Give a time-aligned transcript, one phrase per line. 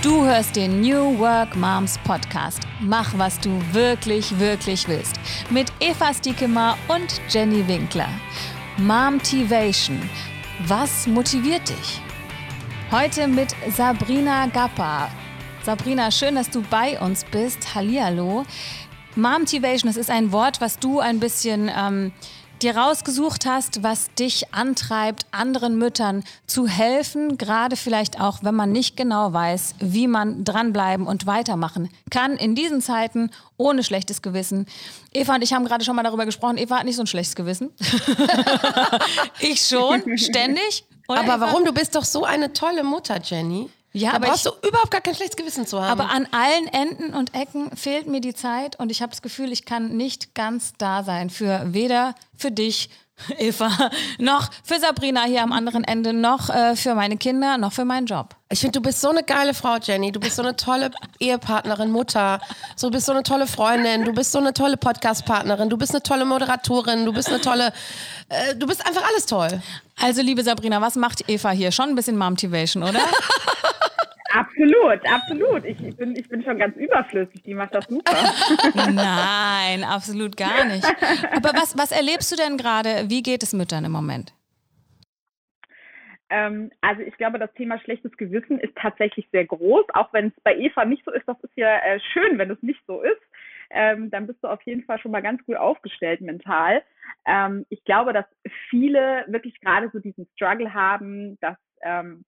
[0.00, 2.60] Du hörst den New Work Moms Podcast.
[2.80, 5.16] Mach, was du wirklich, wirklich willst.
[5.50, 8.08] Mit Eva Stiekemar und Jenny Winkler.
[8.76, 9.98] Momtivation.
[10.68, 12.00] Was motiviert dich?
[12.92, 15.10] Heute mit Sabrina Gappa.
[15.64, 17.74] Sabrina, schön, dass du bei uns bist.
[17.74, 18.44] Hallihallo.
[19.16, 22.12] Momtivation, das ist ein Wort, was du ein bisschen ähm,
[22.58, 28.72] dir rausgesucht hast, was dich antreibt, anderen Müttern zu helfen, gerade vielleicht auch, wenn man
[28.72, 34.66] nicht genau weiß, wie man dranbleiben und weitermachen kann in diesen Zeiten ohne schlechtes Gewissen.
[35.12, 36.58] Eva und ich haben gerade schon mal darüber gesprochen.
[36.58, 37.70] Eva hat nicht so ein schlechtes Gewissen.
[39.40, 40.84] ich schon, ständig.
[41.08, 41.40] Oder Aber Eva?
[41.40, 41.64] warum?
[41.64, 43.70] Du bist doch so eine tolle Mutter, Jenny.
[43.92, 46.00] Ja, da aber brauchst ich, du überhaupt gar kein schlechtes Gewissen zu haben.
[46.00, 49.52] Aber an allen Enden und Ecken fehlt mir die Zeit und ich habe das Gefühl,
[49.52, 52.90] ich kann nicht ganz da sein für weder für dich,
[53.38, 53.70] Eva,
[54.18, 58.06] noch für Sabrina hier am anderen Ende, noch äh, für meine Kinder, noch für meinen
[58.06, 58.34] Job.
[58.50, 60.10] Ich finde, du bist so eine geile Frau, Jenny.
[60.10, 62.40] Du bist so eine tolle Ehepartnerin, Mutter.
[62.76, 64.04] So, du bist so eine tolle Freundin.
[64.04, 65.68] Du bist so eine tolle Podcast-Partnerin.
[65.68, 67.04] Du bist eine tolle Moderatorin.
[67.04, 67.72] Du bist eine tolle.
[68.28, 69.60] Äh, du bist einfach alles toll.
[70.00, 71.72] Also, liebe Sabrina, was macht Eva hier?
[71.72, 73.00] Schon ein bisschen Motivation, oder?
[74.32, 75.64] Absolut, absolut.
[75.64, 77.42] Ich, ich, bin, ich bin schon ganz überflüssig.
[77.42, 78.12] Die macht das super.
[78.74, 80.84] Nein, absolut gar nicht.
[81.32, 83.08] Aber was, was erlebst du denn gerade?
[83.08, 84.34] Wie geht es Müttern im Moment?
[86.30, 90.42] Ähm, also ich glaube, das Thema schlechtes Gewissen ist tatsächlich sehr groß, auch wenn es
[90.42, 91.26] bei Eva nicht so ist.
[91.26, 93.22] Das ist ja äh, schön, wenn es nicht so ist.
[93.70, 96.82] Ähm, dann bist du auf jeden Fall schon mal ganz gut aufgestellt mental.
[97.26, 98.26] Ähm, ich glaube, dass
[98.68, 102.24] viele wirklich gerade so diesen Struggle haben, dass ähm,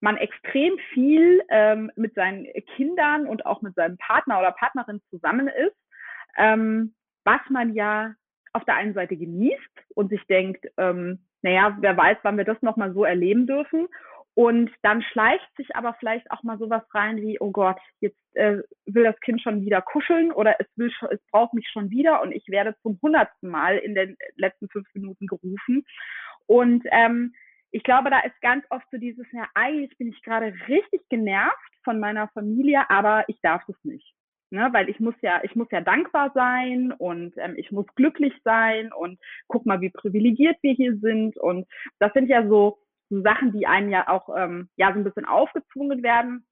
[0.00, 5.48] man extrem viel ähm, mit seinen Kindern und auch mit seinem Partner oder Partnerin zusammen
[5.48, 5.76] ist,
[6.36, 8.14] ähm, was man ja
[8.52, 12.60] auf der einen Seite genießt und sich denkt, ähm, naja, wer weiß, wann wir das
[12.62, 13.88] nochmal so erleben dürfen.
[14.34, 18.58] Und dann schleicht sich aber vielleicht auch mal sowas rein wie, oh Gott, jetzt äh,
[18.86, 22.32] will das Kind schon wieder kuscheln oder es will es braucht mich schon wieder und
[22.32, 25.84] ich werde zum hundertsten Mal in den letzten fünf Minuten gerufen.
[26.46, 27.34] Und ähm,
[27.72, 31.54] ich glaube, da ist ganz oft so dieses, ja, eigentlich bin ich gerade richtig genervt
[31.84, 34.14] von meiner Familie, aber ich darf das nicht.
[34.52, 38.32] Ne, weil ich muss ja, ich muss ja dankbar sein und ähm, ich muss glücklich
[38.42, 39.16] sein und
[39.46, 41.36] guck mal, wie privilegiert wir hier sind.
[41.36, 41.68] Und
[42.00, 42.78] das sind ja so,
[43.10, 46.44] so Sachen, die einem ja auch ähm, ja so ein bisschen aufgezwungen werden,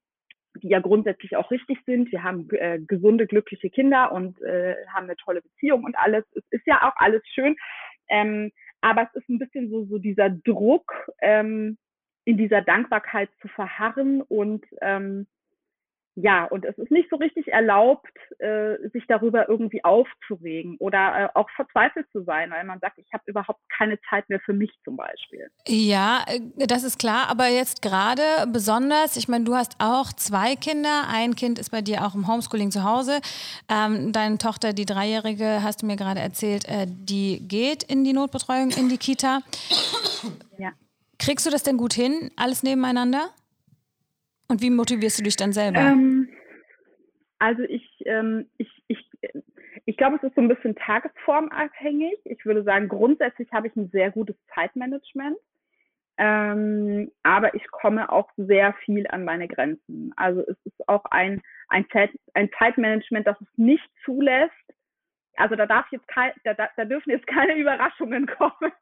[0.63, 2.09] die ja grundsätzlich auch richtig sind.
[2.13, 6.23] Wir haben äh, gesunde, glückliche Kinder und äh, haben eine tolle Beziehung und alles.
[6.35, 7.57] Es ist ja auch alles schön.
[8.07, 11.77] Ähm, aber es ist ein bisschen so, so dieser Druck, ähm,
[12.25, 15.27] in dieser Dankbarkeit zu verharren und ähm,
[16.15, 21.29] ja, und es ist nicht so richtig erlaubt, äh, sich darüber irgendwie aufzuregen oder äh,
[21.33, 24.71] auch verzweifelt zu sein, weil man sagt, ich habe überhaupt keine Zeit mehr für mich
[24.83, 25.49] zum Beispiel.
[25.67, 28.21] Ja, äh, das ist klar, aber jetzt gerade
[28.51, 32.27] besonders, ich meine, du hast auch zwei Kinder, ein Kind ist bei dir auch im
[32.27, 33.21] Homeschooling zu Hause.
[33.69, 38.13] Ähm, deine Tochter, die Dreijährige, hast du mir gerade erzählt, äh, die geht in die
[38.13, 39.39] Notbetreuung, in die Kita.
[40.57, 40.71] Ja.
[41.17, 43.29] Kriegst du das denn gut hin, alles nebeneinander?
[44.49, 45.79] Und wie motivierst du dich dann selber?
[45.79, 46.29] Ähm,
[47.37, 49.09] also ich, ähm, ich, ich,
[49.85, 52.19] ich glaube, es ist so ein bisschen tagesformabhängig.
[52.25, 55.37] Ich würde sagen, grundsätzlich habe ich ein sehr gutes Zeitmanagement.
[56.17, 60.11] Ähm, aber ich komme auch sehr viel an meine Grenzen.
[60.17, 64.51] Also es ist auch ein, ein, Zeit, ein Zeitmanagement, das es nicht zulässt.
[65.37, 68.73] Also da darf jetzt kein, da, da dürfen jetzt keine Überraschungen kommen.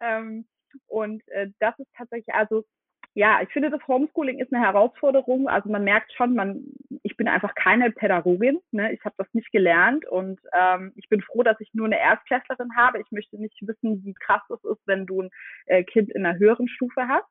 [0.00, 0.46] ähm,
[0.86, 2.64] und äh, das ist tatsächlich, also
[3.16, 5.48] ja, ich finde, das Homeschooling ist eine Herausforderung.
[5.48, 6.64] Also man merkt schon, man,
[7.04, 8.58] ich bin einfach keine Pädagogin.
[8.72, 8.92] Ne?
[8.92, 12.76] Ich habe das nicht gelernt und ähm, ich bin froh, dass ich nur eine Erstklässlerin
[12.76, 13.00] habe.
[13.00, 15.30] Ich möchte nicht wissen, wie krass es ist, wenn du ein
[15.66, 17.28] äh, Kind in einer höheren Stufe hast.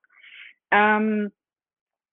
[0.71, 1.33] Ähm,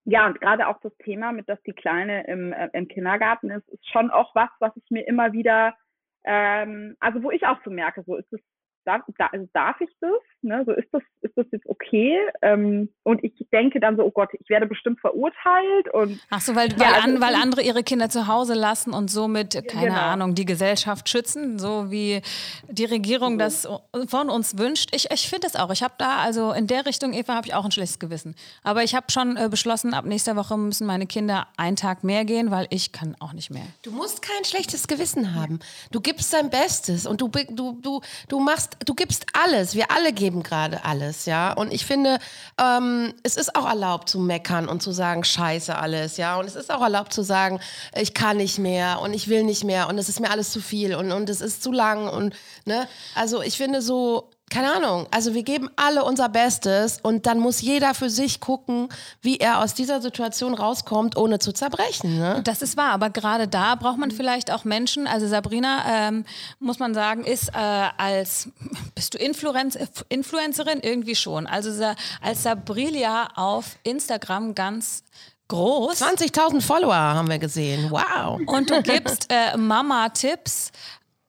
[0.04, 3.68] ja, und gerade auch das Thema, mit dass die Kleine im, äh, im Kindergarten ist,
[3.68, 5.76] ist schon auch was, was ich mir immer wieder,
[6.24, 8.40] ähm, also wo ich auch so merke, so ist es
[8.84, 10.20] darf, also darf ich das?
[10.42, 10.62] Ne?
[10.64, 12.16] So ist das, ist das jetzt okay?
[12.42, 16.54] Ähm, und ich denke dann so, oh Gott, ich werde bestimmt verurteilt und ach so,
[16.54, 19.88] weil, ja, weil, also an, weil andere ihre Kinder zu Hause lassen und somit keine
[19.88, 20.00] genau.
[20.00, 22.22] Ahnung die Gesellschaft schützen, so wie
[22.68, 23.38] die Regierung mhm.
[23.38, 23.68] das
[24.06, 24.94] von uns wünscht.
[24.94, 25.70] Ich, ich finde das auch.
[25.70, 28.34] Ich habe da also in der Richtung, Eva, habe ich auch ein schlechtes Gewissen.
[28.62, 32.24] Aber ich habe schon äh, beschlossen, ab nächster Woche müssen meine Kinder einen Tag mehr
[32.24, 33.64] gehen, weil ich kann auch nicht mehr.
[33.82, 35.58] Du musst kein schlechtes Gewissen haben.
[35.90, 39.74] Du gibst dein Bestes und du du du du machst machst, du gibst alles.
[39.74, 41.52] Wir alle geben gerade alles, ja.
[41.52, 42.18] Und ich finde,
[42.58, 46.38] ähm, es ist auch erlaubt zu meckern und zu sagen, scheiße alles, ja.
[46.38, 47.60] Und es ist auch erlaubt zu sagen,
[47.94, 50.60] ich kann nicht mehr und ich will nicht mehr und es ist mir alles zu
[50.60, 52.34] viel und, und es ist zu lang und,
[52.64, 52.88] ne.
[53.14, 57.60] Also ich finde so, keine Ahnung, also wir geben alle unser Bestes und dann muss
[57.60, 58.88] jeder für sich gucken,
[59.22, 62.18] wie er aus dieser Situation rauskommt, ohne zu zerbrechen.
[62.18, 62.40] Ne?
[62.42, 65.06] Das ist wahr, aber gerade da braucht man vielleicht auch Menschen.
[65.06, 66.24] Also Sabrina, ähm,
[66.58, 67.52] muss man sagen, ist äh,
[67.96, 68.48] als,
[68.96, 70.80] bist du Influenz, Influencerin?
[70.80, 71.46] Irgendwie schon.
[71.46, 71.70] Also
[72.20, 75.04] als Sabrilia auf Instagram ganz
[75.50, 76.00] groß.
[76.00, 77.90] 20.000 Follower haben wir gesehen.
[77.90, 78.40] Wow.
[78.46, 80.72] Und du gibst äh, Mama-Tipps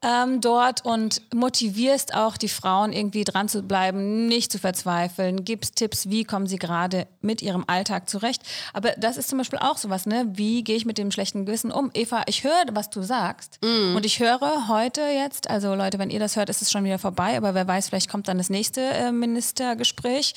[0.02, 5.76] ähm, dort und motivierst auch die Frauen irgendwie dran zu bleiben, nicht zu verzweifeln, gibst
[5.76, 8.42] Tipps, wie kommen sie gerade mit ihrem Alltag zurecht.
[8.72, 10.26] Aber das ist zum Beispiel auch sowas, ne?
[10.32, 11.90] Wie gehe ich mit dem schlechten Gewissen um?
[11.94, 13.58] Eva, ich höre, was du sagst.
[13.62, 13.94] Mm.
[13.96, 16.98] Und ich höre heute jetzt, also Leute, wenn ihr das hört, ist es schon wieder
[16.98, 20.34] vorbei, aber wer weiß, vielleicht kommt dann das nächste äh, Ministergespräch.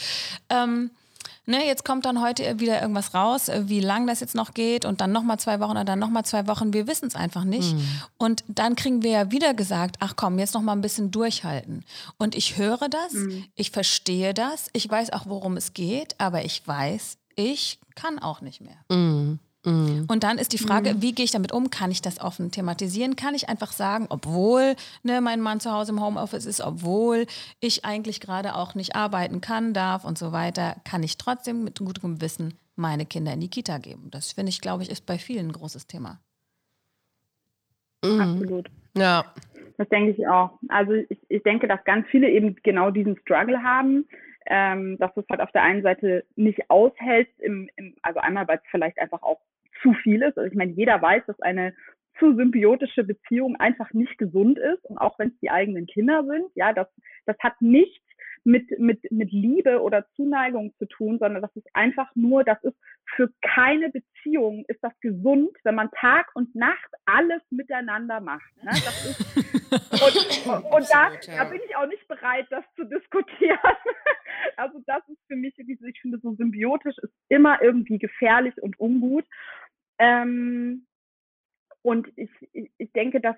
[0.50, 0.92] Ähm,
[1.46, 4.86] ne, jetzt kommt dann heute wieder irgendwas raus, äh, wie lang das jetzt noch geht
[4.86, 6.74] und dann nochmal zwei Wochen und dann nochmal zwei Wochen.
[6.74, 7.74] Wir wissen es einfach nicht.
[7.74, 7.88] Mhm.
[8.18, 11.84] Und dann kriegen wir ja wieder gesagt, ach komm, jetzt nochmal ein bisschen durchhalten.
[12.18, 13.46] Und ich höre das, mhm.
[13.56, 18.42] ich verstehe das, ich weiß auch, worum es geht, aber ich weiß, ich kann auch
[18.42, 18.78] nicht mehr.
[18.90, 19.40] Mhm.
[19.66, 20.06] Mhm.
[20.08, 21.02] Und dann ist die Frage, mhm.
[21.02, 21.70] wie gehe ich damit um?
[21.70, 23.16] Kann ich das offen thematisieren?
[23.16, 27.26] Kann ich einfach sagen, obwohl ne, mein Mann zu Hause im Homeoffice ist, obwohl
[27.60, 31.80] ich eigentlich gerade auch nicht arbeiten kann, darf und so weiter, kann ich trotzdem mit
[31.80, 34.10] gutem Wissen meine Kinder in die Kita geben?
[34.12, 36.20] Das finde ich, glaube ich, ist bei vielen ein großes Thema.
[38.04, 38.22] Mhm.
[38.22, 38.70] Absolut.
[38.96, 39.26] Ja.
[39.78, 40.52] Das denke ich auch.
[40.70, 44.06] Also ich, ich denke, dass ganz viele eben genau diesen Struggle haben,
[44.46, 48.48] ähm, dass du es halt auf der einen Seite nicht aushältst, im, im, also einmal,
[48.48, 49.42] weil es vielleicht einfach auch
[49.86, 50.38] zu viel ist.
[50.38, 51.74] Also ich meine, jeder weiß, dass eine
[52.18, 54.84] zu symbiotische Beziehung einfach nicht gesund ist.
[54.86, 56.88] Und auch wenn es die eigenen Kinder sind, ja, das,
[57.26, 58.04] das hat nichts
[58.44, 62.76] mit, mit, mit Liebe oder Zuneigung zu tun, sondern das ist einfach nur, das ist
[63.16, 68.56] für keine Beziehung ist das gesund, wenn man Tag und Nacht alles miteinander macht.
[68.64, 68.72] Ne?
[68.72, 73.60] Das ist, und, und, und da, da bin ich auch nicht bereit, das zu diskutieren.
[74.58, 79.26] Also das ist für mich, ich finde, so symbiotisch ist immer irgendwie gefährlich und ungut.
[80.00, 80.86] Ähm,
[81.82, 83.36] und ich, ich, ich denke, dass,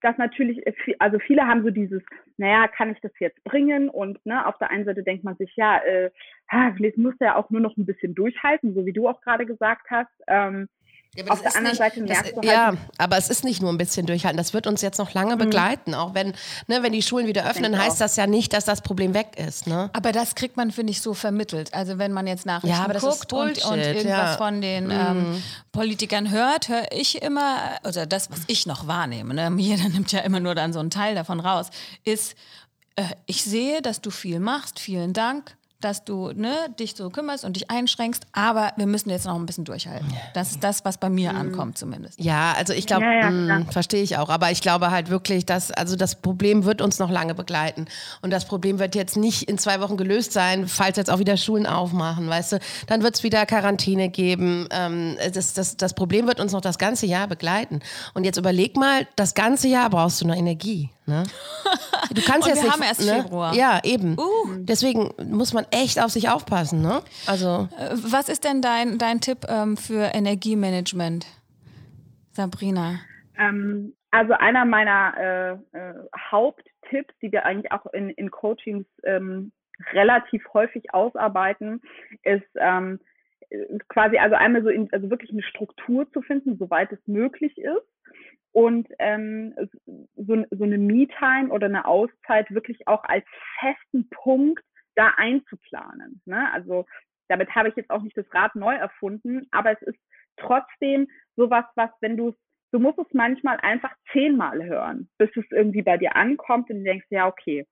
[0.00, 0.60] dass natürlich,
[0.98, 2.02] also viele haben so dieses,
[2.36, 3.88] naja, kann ich das jetzt bringen?
[3.88, 6.10] Und ne, auf der einen Seite denkt man sich, ja, äh,
[6.76, 9.86] vielleicht muss ja auch nur noch ein bisschen durchhalten, so wie du auch gerade gesagt
[9.88, 10.10] hast.
[10.26, 10.68] Ähm,
[11.16, 12.46] ja, Auf der anderen nicht, Seite merkst das, du halt.
[12.46, 14.36] Ja, aber es ist nicht nur ein bisschen durchhalten.
[14.36, 15.40] Das wird uns jetzt noch lange mhm.
[15.40, 15.94] begleiten.
[15.94, 16.34] Auch wenn,
[16.66, 19.66] ne, wenn die Schulen wieder öffnen, heißt das ja nicht, dass das Problem weg ist.
[19.66, 19.90] Ne?
[19.92, 21.72] Aber das kriegt man, finde ich, so vermittelt.
[21.72, 24.36] Also wenn man jetzt Nachrichten ja, guckt und, und, irgendwas ja.
[24.36, 24.90] von den mhm.
[24.90, 25.42] ähm,
[25.72, 30.20] Politikern hört, höre ich immer, oder das, was ich noch wahrnehme, ne, jeder nimmt ja
[30.20, 31.70] immer nur dann so einen Teil davon raus,
[32.04, 32.34] ist,
[32.96, 35.56] äh, ich sehe, dass du viel machst, vielen Dank
[35.86, 39.46] dass du ne, dich so kümmerst und dich einschränkst, aber wir müssen jetzt noch ein
[39.46, 40.12] bisschen durchhalten.
[40.34, 41.38] Das ist das, was bei mir mhm.
[41.38, 42.20] ankommt zumindest.
[42.20, 45.46] Ja, also ich glaube, ja, ja, mm, verstehe ich auch, aber ich glaube halt wirklich,
[45.46, 47.86] dass also das Problem wird uns noch lange begleiten
[48.20, 51.36] und das Problem wird jetzt nicht in zwei Wochen gelöst sein, falls jetzt auch wieder
[51.36, 54.66] Schulen aufmachen, weißt du, dann wird es wieder Quarantäne geben.
[54.72, 57.78] Ähm, das, das, das Problem wird uns noch das ganze Jahr begleiten.
[58.12, 60.90] Und jetzt überleg mal, das ganze Jahr brauchst du noch Energie.
[61.06, 61.22] Ne?
[62.12, 63.22] Du kannst jetzt wir nicht, haben erst ne?
[63.22, 63.54] Februar.
[63.54, 64.16] Ja, eben.
[64.18, 64.56] Uh.
[64.58, 66.82] Deswegen muss man echt auf sich aufpassen.
[66.82, 67.00] Ne?
[67.26, 67.68] Also.
[67.78, 71.26] Äh, was ist denn dein, dein Tipp ähm, für Energiemanagement,
[72.32, 73.00] Sabrina?
[73.38, 75.94] Ähm, also einer meiner äh, äh,
[76.30, 79.52] Haupttipps, die wir eigentlich auch in, in Coachings ähm,
[79.92, 81.82] relativ häufig ausarbeiten,
[82.22, 82.98] ist ähm,
[83.88, 87.95] quasi also einmal so in, also wirklich eine Struktur zu finden, soweit es möglich ist
[88.56, 89.54] und ähm,
[90.16, 93.26] so, so eine Me-Time oder eine Auszeit wirklich auch als
[93.60, 96.22] festen Punkt da einzuplanen.
[96.24, 96.50] Ne?
[96.54, 96.86] Also
[97.28, 99.98] damit habe ich jetzt auch nicht das Rad neu erfunden, aber es ist
[100.38, 102.34] trotzdem sowas, was, wenn du es,
[102.72, 106.84] du musst es manchmal einfach zehnmal hören, bis es irgendwie bei dir ankommt und du
[106.84, 107.66] denkst, ja, okay,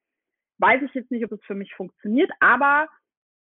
[0.58, 2.88] weiß ich jetzt nicht, ob es für mich funktioniert, aber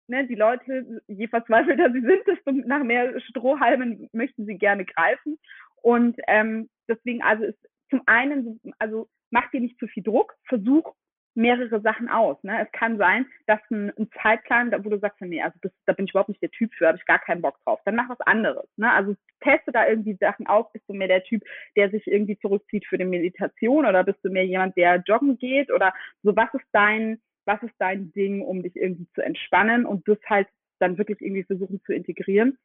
[0.08, 5.38] ne, die Leute, je verzweifelter sie sind, desto nach mehr Strohhalmen möchten sie gerne greifen.
[5.84, 7.60] Und ähm, deswegen, also ist
[7.90, 10.96] zum einen, also mach dir nicht zu viel Druck, versuch
[11.36, 12.42] mehrere Sachen aus.
[12.44, 12.62] Ne?
[12.62, 16.06] Es kann sein, dass ein, ein Zeitplan, wo du sagst, nee, also das, da bin
[16.06, 17.80] ich überhaupt nicht der Typ für, habe ich gar keinen Bock drauf.
[17.86, 18.68] Dann mach was anderes.
[18.78, 18.92] Ne?
[18.92, 20.72] Also teste da irgendwie Sachen aus.
[20.72, 21.44] Bist du mehr der Typ,
[21.76, 25.72] der sich irgendwie zurückzieht für die Meditation oder bist du mehr jemand, der joggen geht
[25.72, 26.36] oder so?
[26.36, 30.48] Was ist dein, was ist dein Ding, um dich irgendwie zu entspannen und das halt
[30.80, 32.58] dann wirklich irgendwie versuchen zu integrieren?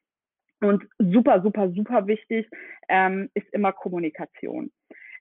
[0.61, 2.47] Und super, super, super wichtig
[2.89, 4.71] ähm, ist immer Kommunikation.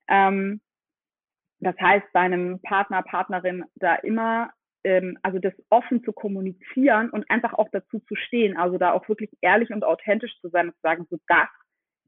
[0.08, 0.60] Ähm,
[1.60, 4.50] das heißt, deinem Partner, Partnerin da immer,
[4.84, 9.08] ähm, also das offen zu kommunizieren und einfach auch dazu zu stehen, also da auch
[9.08, 11.48] wirklich ehrlich und authentisch zu sein und zu sagen, so das,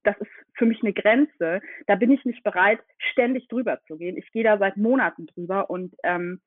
[0.02, 4.16] das ist für mich eine Grenze, da bin ich nicht bereit, ständig drüber zu gehen.
[4.16, 6.40] Ich gehe da seit Monaten drüber und ähm,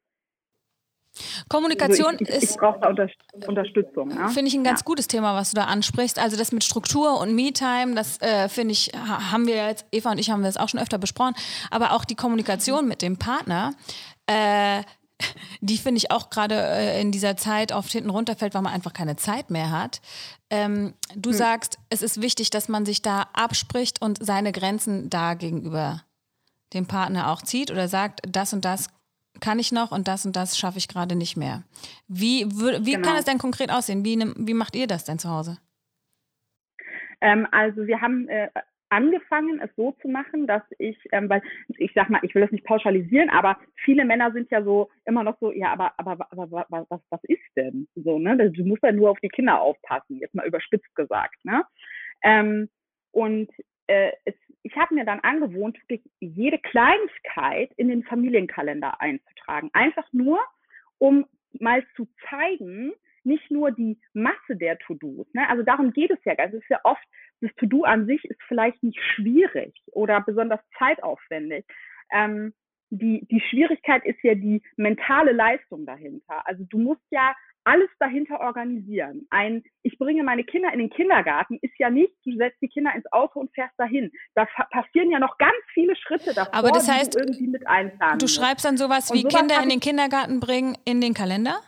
[1.50, 2.52] Kommunikation also ich, ich, ist.
[2.52, 3.08] Ich brauche da Unter
[3.48, 4.08] Unterstützung.
[4.10, 4.30] Ne?
[4.30, 4.86] Finde ich ein ganz ja.
[4.86, 6.20] gutes Thema, was du da ansprichst.
[6.20, 10.18] Also das mit Struktur und Me-Time, das äh, finde ich, haben wir jetzt, Eva und
[10.18, 11.36] ich haben wir das auch schon öfter besprochen,
[11.72, 13.74] aber auch die Kommunikation mit dem Partner.
[14.28, 14.84] Äh,
[15.62, 18.94] die finde ich auch gerade äh, in dieser Zeit oft hinten runterfällt, weil man einfach
[18.94, 20.02] keine Zeit mehr hat.
[20.50, 21.38] Ähm, du hm.
[21.38, 26.04] sagst, es ist wichtig, dass man sich da abspricht und seine Grenzen da gegenüber
[26.74, 28.90] dem Partner auch zieht oder sagt, das und das
[29.40, 31.64] kann ich noch und das und das schaffe ich gerade nicht mehr.
[32.08, 33.08] Wie, wie genau.
[33.08, 34.06] kann es denn konkret aussehen?
[34.06, 35.58] Wie, wie macht ihr das denn zu Hause?
[37.22, 38.50] Ähm, also wir haben äh,
[38.94, 41.42] angefangen, es so zu machen, dass ich, ähm, weil
[41.78, 45.24] ich sag mal, ich will das nicht pauschalisieren, aber viele Männer sind ja so immer
[45.24, 48.52] noch so, ja, aber, aber, aber, aber was, was ist denn so, ne?
[48.52, 51.64] Du musst ja nur auf die Kinder aufpassen, jetzt mal überspitzt gesagt, ne?
[52.22, 52.70] Ähm,
[53.12, 53.50] und
[53.88, 59.70] äh, es, ich habe mir dann angewohnt, wirklich jede Kleinigkeit in den Familienkalender einzutragen.
[59.74, 60.40] Einfach nur,
[60.98, 61.26] um
[61.60, 62.94] mal zu zeigen,
[63.24, 65.28] nicht nur die Masse der To-Dos.
[65.34, 65.48] Ne?
[65.50, 66.34] Also darum geht es ja.
[66.38, 67.04] Also es ist ja oft,
[67.42, 71.66] das To-Do an sich ist vielleicht nicht schwierig oder besonders zeitaufwendig.
[72.12, 72.54] Ähm,
[72.90, 76.46] die, die Schwierigkeit ist ja die mentale Leistung dahinter.
[76.48, 77.34] Also du musst ja
[77.66, 79.28] alles dahinter organisieren.
[79.30, 82.94] Ein, ich bringe meine Kinder in den Kindergarten, ist ja nicht, du setzt die Kinder
[82.96, 84.12] ins Auto und fährst dahin.
[84.36, 87.68] Da passieren ja noch ganz viele Schritte davor, Aber das heißt, die du irgendwie mit
[87.68, 91.60] einplanen Du schreibst dann sowas wie sowas Kinder in den Kindergarten bringen in den Kalender?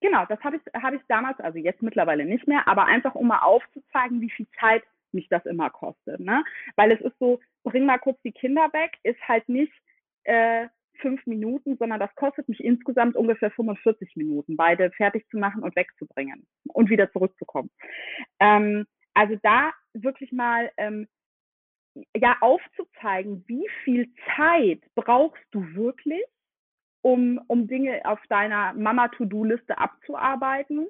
[0.00, 3.28] Genau, das habe ich, hab ich damals, also jetzt mittlerweile nicht mehr, aber einfach um
[3.28, 4.82] mal aufzuzeigen, wie viel Zeit
[5.12, 6.20] mich das immer kostet.
[6.20, 6.44] Ne?
[6.76, 9.72] Weil es ist so, bring mal kurz die Kinder weg, ist halt nicht,
[10.24, 10.68] äh,
[11.00, 15.76] fünf Minuten, sondern das kostet mich insgesamt ungefähr 45 Minuten, beide fertig zu machen und
[15.76, 17.70] wegzubringen und wieder zurückzukommen.
[18.40, 21.08] Ähm, also da wirklich mal ähm,
[22.16, 26.22] ja aufzuzeigen, wie viel Zeit brauchst du wirklich,
[27.02, 30.86] um, um Dinge auf deiner Mama-To-Do-Liste abzuarbeiten.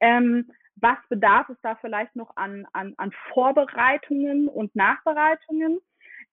[0.00, 5.78] Ähm, was bedarf es da vielleicht noch an, an, an Vorbereitungen und Nachbereitungen?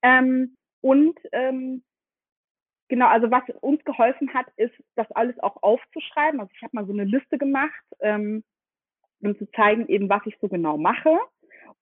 [0.01, 1.83] Ähm, und ähm,
[2.89, 6.39] Genau, also was uns geholfen hat, ist, das alles auch aufzuschreiben.
[6.39, 8.43] Also ich habe mal so eine Liste gemacht, ähm,
[9.21, 11.17] um zu zeigen, eben was ich so genau mache.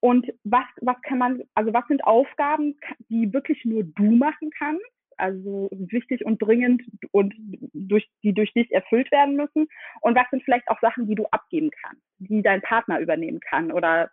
[0.01, 2.77] Und was, was kann man, also was sind Aufgaben,
[3.09, 4.85] die wirklich nur du machen kannst,
[5.15, 7.33] also wichtig und dringend und
[7.73, 9.67] durch, die durch dich erfüllt werden müssen?
[10.01, 13.71] Und was sind vielleicht auch Sachen, die du abgeben kannst, die dein Partner übernehmen kann
[13.71, 14.11] oder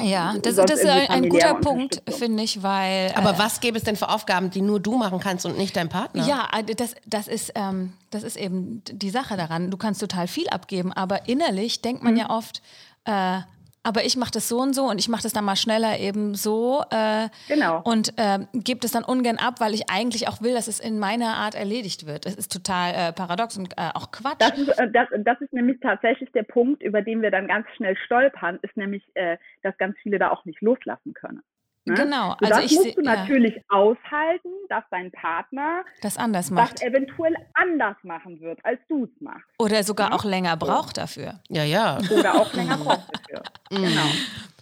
[0.00, 3.12] ja, das, das ist ein guter Punkt, finde ich, weil.
[3.14, 5.76] Aber äh, was gäbe es denn für Aufgaben, die nur du machen kannst und nicht
[5.76, 6.26] dein Partner?
[6.26, 9.70] Ja, äh, das, das, ist, ähm, das ist eben die Sache daran.
[9.70, 12.20] Du kannst total viel abgeben, aber innerlich denkt man mhm.
[12.20, 12.62] ja oft,
[13.04, 13.40] äh,
[13.84, 16.34] aber ich mache das so und so und ich mache das dann mal schneller eben
[16.34, 16.82] so.
[16.90, 17.82] Äh, genau.
[17.84, 20.98] Und äh, gebe das dann ungern ab, weil ich eigentlich auch will, dass es in
[20.98, 22.24] meiner Art erledigt wird.
[22.24, 24.40] Das ist total äh, paradox und äh, auch Quatsch.
[24.40, 27.66] Das ist, äh, das, das ist nämlich tatsächlich der Punkt, über den wir dann ganz
[27.76, 31.42] schnell stolpern, ist nämlich, äh, dass ganz viele da auch nicht loslassen können.
[31.86, 31.94] Ne?
[31.94, 32.30] Genau.
[32.40, 33.62] also das ich musst du natürlich ja.
[33.68, 36.80] aushalten, dass dein Partner das anders macht.
[36.80, 39.44] Das eventuell anders machen wird, als du es machst.
[39.58, 40.16] Oder sogar ja?
[40.16, 41.40] auch länger braucht dafür.
[41.48, 41.98] Ja, ja.
[42.10, 43.42] Oder auch länger braucht dafür.
[43.70, 43.84] Mhm.
[43.84, 44.06] Genau.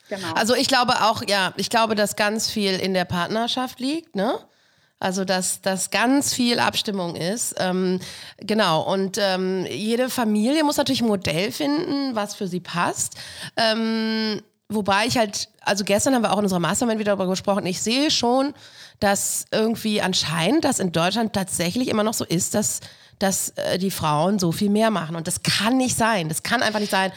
[0.09, 0.33] genau.
[0.35, 4.39] Also ich glaube auch, ja, ich glaube, dass ganz viel in der Partnerschaft liegt, ne?
[4.99, 7.57] Also dass das ganz viel Abstimmung ist.
[7.59, 8.01] Ähm,
[8.39, 8.83] genau.
[8.83, 13.17] Und ähm, jede Familie muss natürlich ein Modell finden, was für sie passt.
[13.57, 14.43] Ähm,
[14.75, 17.81] Wobei ich halt, also gestern haben wir auch in unserer Mastermind wieder darüber gesprochen, ich
[17.81, 18.55] sehe schon,
[19.01, 22.81] dass irgendwie anscheinend das in Deutschland tatsächlich immer noch so ist, dass,
[23.19, 25.17] dass äh, die Frauen so viel mehr machen.
[25.17, 26.29] Und das kann nicht sein.
[26.29, 27.13] Das kann einfach nicht sein.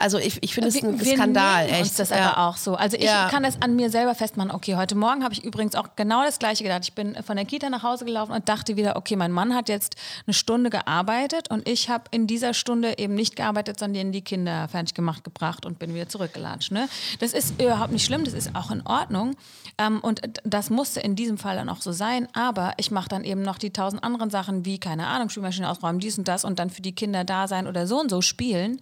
[0.00, 1.66] Also ich, ich finde es ein wir Skandal.
[1.66, 1.80] Echt.
[1.82, 2.32] Uns das ja.
[2.32, 2.74] aber auch so.
[2.74, 3.28] Also ich ja.
[3.28, 4.50] kann das an mir selber festmachen.
[4.50, 6.80] Okay, heute Morgen habe ich übrigens auch genau das Gleiche gedacht.
[6.84, 9.68] Ich bin von der Kita nach Hause gelaufen und dachte wieder, okay, mein Mann hat
[9.68, 14.22] jetzt eine Stunde gearbeitet und ich habe in dieser Stunde eben nicht gearbeitet, sondern die
[14.22, 16.72] Kinder fertig gemacht, gebracht und bin wieder zurückgelatscht.
[16.72, 16.88] Ne?
[17.18, 19.36] Das ist überhaupt nicht schlimm, das ist auch in Ordnung.
[19.80, 22.28] Ähm, und das musste in diesem Fall dann auch so sein.
[22.34, 26.00] Aber ich mache dann eben noch die tausend anderen Sachen wie, keine Ahnung, Spülmaschine ausräumen,
[26.00, 28.80] dies und das und dann für die Kinder da sein oder so und so spielen.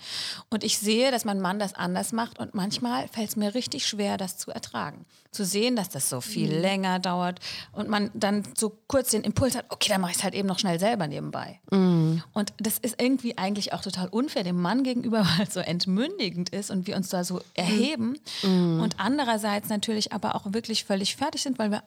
[0.50, 3.86] Und ich sehe, dass mein Mann das anders macht und manchmal fällt es mir richtig
[3.86, 5.06] schwer, das zu ertragen.
[5.30, 6.60] Zu sehen, dass das so viel mhm.
[6.60, 7.40] länger dauert
[7.72, 10.48] und man dann so kurz den Impuls hat, okay, dann mache ich es halt eben
[10.48, 11.60] noch schnell selber nebenbei.
[11.70, 12.22] Mhm.
[12.32, 16.50] Und das ist irgendwie eigentlich auch total unfair dem Mann gegenüber, weil es so entmündigend
[16.50, 18.18] ist und wir uns da so erheben.
[18.42, 18.80] Mhm.
[18.80, 21.82] Und andererseits natürlich aber auch wirklich völlig fertig sind, weil wir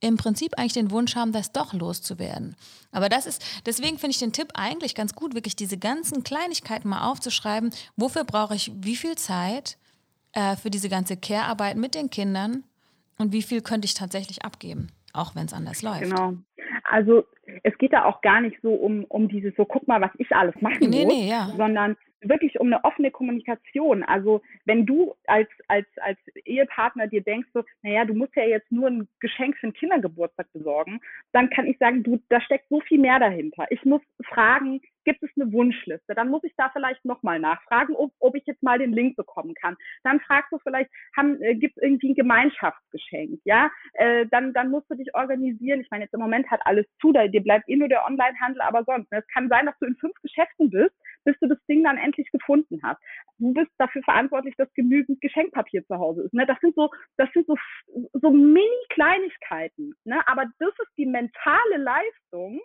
[0.00, 2.56] im Prinzip eigentlich den Wunsch haben, das doch loszuwerden.
[2.90, 6.88] Aber das ist, deswegen finde ich den Tipp eigentlich ganz gut, wirklich diese ganzen Kleinigkeiten
[6.88, 7.70] mal aufzuschreiben.
[7.96, 9.76] Wofür brauche ich wie viel Zeit
[10.32, 12.64] äh, für diese ganze Care-Arbeit mit den Kindern
[13.18, 16.02] und wie viel könnte ich tatsächlich abgeben, auch wenn es anders läuft.
[16.02, 16.34] Genau.
[16.84, 17.24] Also
[17.62, 20.30] es geht da auch gar nicht so um, um dieses so, guck mal, was ich
[20.32, 21.52] alles machen nee, muss, nee, ja.
[21.56, 24.02] sondern wirklich um eine offene Kommunikation.
[24.02, 28.70] Also wenn du als, als, als Ehepartner dir denkst, so, naja, du musst ja jetzt
[28.70, 31.00] nur ein Geschenk für einen Kindergeburtstag besorgen,
[31.32, 33.66] dann kann ich sagen, du, da steckt so viel mehr dahinter.
[33.70, 36.14] Ich muss fragen, gibt es eine Wunschliste?
[36.14, 39.54] Dann muss ich da vielleicht nochmal nachfragen, ob, ob ich jetzt mal den Link bekommen
[39.54, 39.76] kann.
[40.04, 43.40] Dann fragst du vielleicht, äh, gibt es irgendwie ein Gemeinschaftsgeschenk?
[43.44, 45.80] Ja, äh, dann, dann musst du dich organisieren.
[45.80, 48.60] Ich meine, jetzt im Moment hat alles zu, da, dir bleibt eh nur der Onlinehandel,
[48.60, 49.10] aber sonst.
[49.10, 49.18] Ne?
[49.18, 52.30] Es kann sein, dass du in fünf Geschäften bist, bis du das Ding dann endlich
[52.30, 53.00] gefunden hast.
[53.38, 56.34] Du bist dafür verantwortlich, dass genügend Geschenkpapier zu Hause ist.
[56.34, 56.46] Ne?
[56.46, 57.56] Das sind so, das sind so,
[58.12, 59.94] so Mini-Kleinigkeiten.
[60.04, 60.20] Ne?
[60.26, 62.60] Aber das ist die mentale Leistung,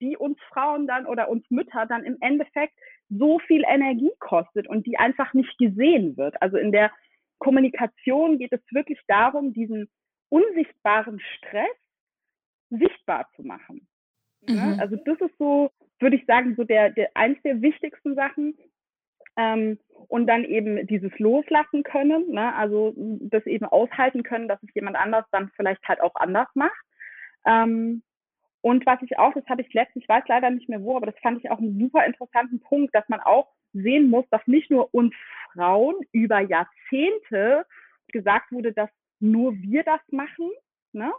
[0.00, 2.74] die uns Frauen dann oder uns Mütter dann im Endeffekt
[3.08, 6.40] so viel Energie kostet und die einfach nicht gesehen wird.
[6.42, 6.90] Also in der
[7.38, 9.88] Kommunikation geht es wirklich darum, diesen
[10.30, 11.76] unsichtbaren Stress
[12.70, 13.86] sichtbar zu machen.
[14.46, 14.56] Mhm.
[14.56, 15.70] Ja, also das ist so,
[16.00, 18.56] würde ich sagen, so der, der eins der wichtigsten Sachen.
[19.36, 22.54] Ähm, und dann eben dieses Loslassen können, ne?
[22.54, 26.84] also das eben aushalten können, dass es jemand anders dann vielleicht halt auch anders macht.
[27.44, 28.02] Ähm,
[28.60, 31.06] und was ich auch, das habe ich letztens, ich weiß leider nicht mehr wo, aber
[31.06, 34.70] das fand ich auch einen super interessanten Punkt, dass man auch sehen muss, dass nicht
[34.70, 35.14] nur uns
[35.52, 37.66] Frauen über Jahrzehnte
[38.08, 40.50] gesagt wurde, dass nur wir das machen,
[40.92, 41.12] ne?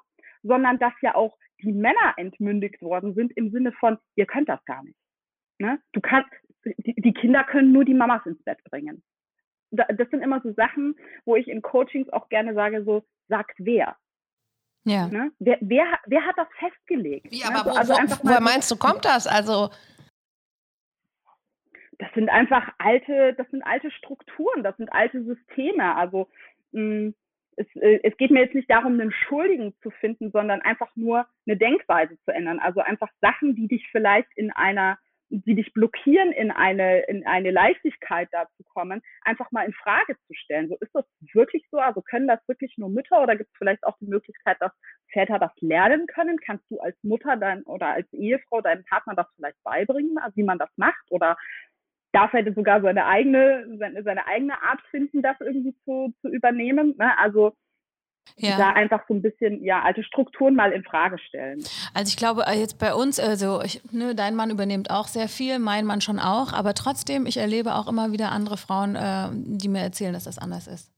[0.45, 4.63] Sondern dass ja auch die Männer entmündigt worden sind im Sinne von, ihr könnt das
[4.65, 4.97] gar nicht.
[5.57, 5.79] Ne?
[5.93, 6.29] Du kannst,
[6.63, 9.03] die, die Kinder können nur die Mamas ins Bett bringen.
[9.71, 13.95] Das sind immer so Sachen, wo ich in Coachings auch gerne sage, so, sagt wer.
[14.83, 15.07] Ja.
[15.07, 15.31] Ne?
[15.39, 17.31] Wer, wer, wer hat das festgelegt?
[17.31, 17.77] Wie, aber ne?
[17.77, 19.25] also wo, wo, woher meinst du, kommt das?
[19.25, 19.71] Also
[21.97, 25.95] das sind einfach alte, das sind alte Strukturen, das sind alte Systeme.
[25.95, 26.29] Also
[26.71, 27.15] mh, hm,
[27.55, 31.25] es, äh, es geht mir jetzt nicht darum, einen Schuldigen zu finden, sondern einfach nur
[31.47, 32.59] eine Denkweise zu ändern.
[32.59, 34.97] Also einfach Sachen, die dich vielleicht in einer
[35.29, 40.15] die dich blockieren, in eine, in eine Leichtigkeit da zu kommen, einfach mal in Frage
[40.27, 40.69] zu stellen.
[40.69, 41.79] So ist das wirklich so?
[41.79, 44.72] Also können das wirklich nur Mütter oder gibt es vielleicht auch die Möglichkeit, dass
[45.11, 46.39] Väter das lernen können?
[46.39, 50.59] Kannst du als Mutter dein, oder als Ehefrau deinem Partner das vielleicht beibringen, wie man
[50.59, 51.03] das macht?
[51.09, 51.37] Oder
[52.15, 56.95] darf er sogar seine eigene, seine, seine eigene Art finden, das irgendwie zu, zu übernehmen?
[56.97, 57.17] Ne?
[57.17, 57.53] Also
[58.37, 58.57] ja.
[58.57, 61.59] da einfach so ein bisschen ja alte Strukturen mal in Frage stellen.
[61.93, 65.27] Also ich glaube äh, jetzt bei uns, also ich, ne, dein Mann übernimmt auch sehr
[65.27, 69.29] viel, mein Mann schon auch, aber trotzdem, ich erlebe auch immer wieder andere Frauen, äh,
[69.31, 70.95] die mir erzählen, dass das anders ist.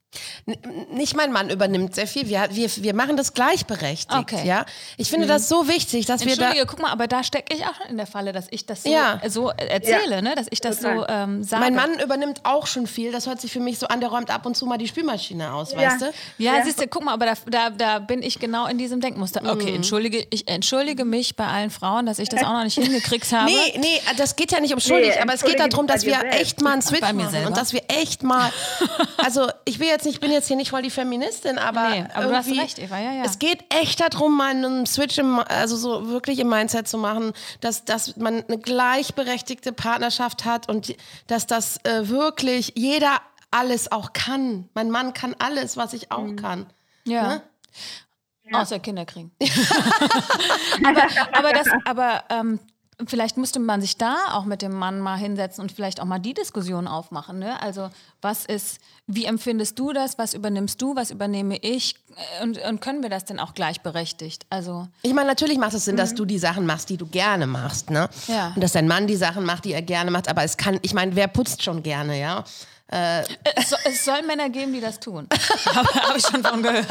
[0.92, 2.28] Nicht mein Mann übernimmt sehr viel.
[2.30, 4.14] Wir, wir, wir machen das gleichberechtigt.
[4.14, 4.48] Okay.
[4.48, 4.66] Ja?
[4.96, 5.30] Ich finde mhm.
[5.30, 6.54] das so wichtig, dass wir da.
[6.66, 9.20] guck mal, aber da stecke ich auch in der Falle, dass ich das so, ja.
[9.28, 10.22] so erzähle, ja.
[10.22, 10.36] ne?
[10.36, 11.00] dass ich das Total.
[11.00, 11.62] so ähm, sage.
[11.62, 13.12] Mein Mann übernimmt auch schon viel.
[13.12, 15.54] Das hört sich für mich so an, der räumt ab und zu mal die Spülmaschine
[15.54, 15.80] aus, ja.
[15.80, 16.06] weißt du?
[16.38, 16.64] Ja, ja.
[16.64, 19.42] siehst du, guck mal, aber da, da, da bin ich genau in diesem Denkmuster.
[19.44, 19.76] Okay, mhm.
[19.78, 23.52] entschuldige, ich entschuldige mich bei allen Frauen, dass ich das auch noch nicht hingekriegt habe.
[23.52, 26.24] Nee, nee, das geht ja nicht um schuldig, nee, aber es geht darum, dass wir
[26.32, 28.52] echt mal einen Switch machen und dass wir echt mal.
[29.18, 32.06] Also, ich will jetzt nicht, ich bin jetzt hier nicht voll die Feministin, aber, nee,
[32.14, 33.24] aber du hast recht, Eva, ja, ja.
[33.24, 37.34] Es geht echt darum, mal einen Switch, im, also so wirklich im Mindset zu machen,
[37.62, 40.96] dass, dass man eine gleichberechtigte Partnerschaft hat und
[41.28, 44.70] dass das äh, wirklich jeder alles auch kann.
[44.74, 46.36] Mein Mann kann alles, was ich auch mhm.
[46.36, 46.66] kann.
[47.06, 47.28] Ja.
[47.28, 47.42] Ne?
[48.50, 48.62] Ja.
[48.62, 49.32] Außer Kinder kriegen.
[50.86, 52.60] aber, aber, das, aber ähm,
[53.06, 56.18] Vielleicht müsste man sich da auch mit dem Mann mal hinsetzen und vielleicht auch mal
[56.18, 57.38] die Diskussion aufmachen.
[57.38, 57.62] Ne?
[57.62, 57.90] Also
[58.24, 60.18] was ist, wie empfindest du das?
[60.18, 60.96] Was übernimmst du?
[60.96, 61.96] Was übernehme ich?
[62.42, 64.48] Und, und können wir das denn auch gleichberechtigt?
[64.50, 66.00] Also ich meine, natürlich macht es Sinn, mhm.
[66.00, 68.10] dass du die Sachen machst, die du gerne machst, ne?
[68.28, 68.54] Ja.
[68.56, 70.28] Und dass dein Mann die Sachen macht, die er gerne macht.
[70.28, 72.46] Aber es kann, ich meine, wer putzt schon gerne, ja?
[72.90, 73.24] Äh,
[73.56, 75.28] es, soll, es, soll, Männer geben, die das tun.
[75.66, 76.88] Habe hab ich schon von gehört.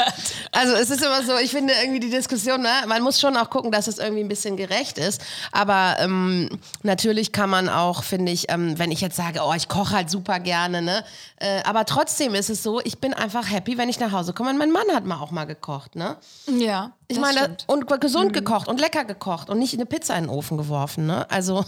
[0.52, 3.48] Also es ist immer so, ich finde irgendwie die Diskussion, ne, man muss schon auch
[3.48, 5.22] gucken, dass es irgendwie ein bisschen gerecht ist.
[5.52, 9.68] Aber ähm, natürlich kann man auch, finde ich, ähm, wenn ich jetzt sage, oh, ich
[9.68, 11.02] koche halt super gerne, ne?
[11.36, 14.50] Äh, aber trotzdem ist es so, ich bin einfach happy, wenn ich nach Hause komme
[14.50, 16.18] und mein Mann hat mal auch mal gekocht, ne?
[16.46, 16.92] Ja.
[17.08, 17.64] Ich meine, stimmt.
[17.68, 18.34] und gesund mhm.
[18.34, 21.26] gekocht und lecker gekocht und nicht eine Pizza in den Ofen geworfen, ne?
[21.30, 21.64] Also.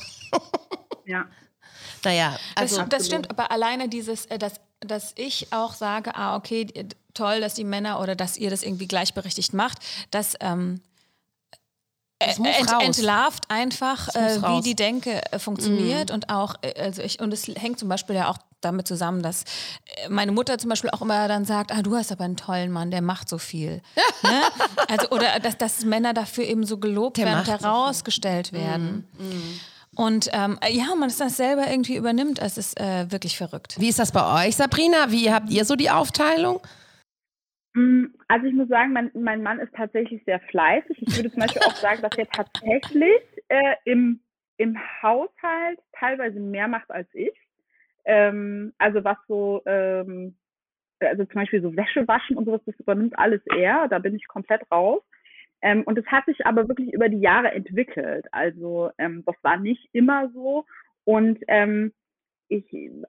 [1.06, 1.24] ja.
[2.04, 2.78] Naja, also.
[2.78, 6.66] Das, das stimmt, aber alleine dieses, äh, dass, dass ich auch sage, ah, okay,
[7.14, 9.78] toll, dass die Männer oder dass ihr das irgendwie gleichberechtigt macht,
[10.10, 10.80] das, ähm,
[12.18, 16.14] das ent, entlarvt einfach, äh, wie die Denke äh, funktioniert mm.
[16.14, 19.44] und auch, äh, also ich, und es hängt zum Beispiel ja auch damit zusammen, dass
[19.84, 22.72] äh, meine Mutter zum Beispiel auch immer dann sagt, ah, du hast aber einen tollen
[22.72, 23.82] Mann, der macht so viel.
[24.22, 24.42] ne?
[24.88, 29.08] Also, oder dass, dass Männer dafür eben so gelobt der werden, herausgestellt so werden.
[29.18, 29.22] Mm.
[29.24, 29.60] Mm.
[29.96, 33.76] Und ähm, ja, man das selber irgendwie übernimmt, es ist äh, wirklich verrückt.
[33.80, 35.10] Wie ist das bei euch, Sabrina?
[35.10, 36.60] Wie habt ihr so die Aufteilung?
[37.74, 41.02] Mm, also ich muss sagen, mein, mein Mann ist tatsächlich sehr fleißig.
[41.02, 44.20] Ich würde zum Beispiel auch sagen, dass er tatsächlich äh, im,
[44.56, 47.32] im Haushalt teilweise mehr macht als ich.
[48.04, 50.36] Ähm, also was so, ähm,
[51.00, 53.88] also zum Beispiel so Wäsche waschen und sowas, das übernimmt alles er.
[53.88, 55.02] Da bin ich komplett raus.
[55.62, 58.26] Ähm, und es hat sich aber wirklich über die Jahre entwickelt.
[58.32, 60.64] Also ähm, das war nicht immer so.
[61.04, 61.92] Und ähm,
[62.48, 62.64] ich,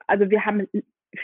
[0.08, 0.68] also wir haben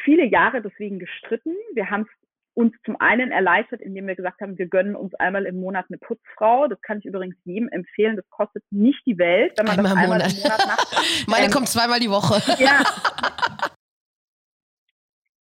[0.03, 1.55] viele Jahre deswegen gestritten.
[1.73, 5.45] Wir haben es uns zum einen erleichtert, indem wir gesagt haben, wir gönnen uns einmal
[5.45, 6.67] im Monat eine Putzfrau.
[6.67, 8.15] Das kann ich übrigens jedem empfehlen.
[8.15, 11.27] Das kostet nicht die Welt, wenn man einmal das einmal im Monat macht.
[11.27, 12.41] Meine ähm, kommt zweimal die Woche.
[12.63, 12.83] Ja.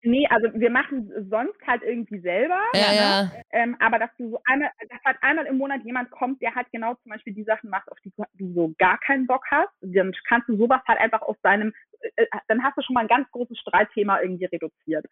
[0.06, 2.60] Nee, also wir machen sonst halt irgendwie selber.
[2.74, 2.96] Ja, ne?
[2.96, 3.32] ja.
[3.52, 6.66] Ähm, aber dass du so einmal, dass halt einmal im Monat jemand kommt, der halt
[6.72, 10.14] genau zum Beispiel die Sachen macht, auf die du so gar keinen Bock hast, dann
[10.28, 13.08] kannst du sowas halt einfach aus deinem, äh, äh, dann hast du schon mal ein
[13.08, 15.06] ganz großes Streitthema irgendwie reduziert.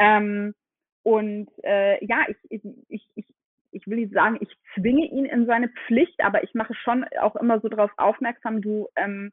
[0.00, 0.54] Ähm,
[1.04, 3.26] und äh, ja, ich, ich, ich, ich,
[3.70, 7.36] ich will nicht sagen, ich zwinge ihn in seine Pflicht, aber ich mache schon auch
[7.36, 9.32] immer so darauf aufmerksam, du, ähm,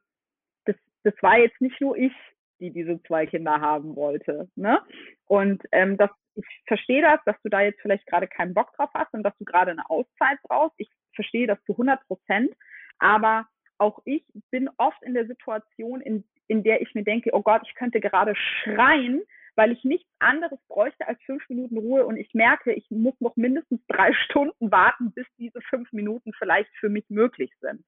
[0.66, 2.12] das, das war jetzt nicht nur ich,
[2.60, 4.48] die diese zwei Kinder haben wollte.
[4.56, 4.80] Ne?
[5.26, 8.90] Und ähm, das, ich verstehe das, dass du da jetzt vielleicht gerade keinen Bock drauf
[8.94, 10.74] hast und dass du gerade eine Auszeit brauchst.
[10.78, 12.54] Ich verstehe das zu 100 Prozent,
[12.98, 13.46] aber
[13.78, 17.62] auch ich bin oft in der Situation, in, in der ich mir denke, oh Gott,
[17.64, 19.22] ich könnte gerade schreien,
[19.56, 23.36] weil ich nichts anderes bräuchte als fünf Minuten Ruhe und ich merke, ich muss noch
[23.36, 27.84] mindestens drei Stunden warten, bis diese fünf Minuten vielleicht für mich möglich sind.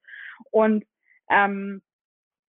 [0.51, 0.85] Und
[1.29, 1.81] ähm,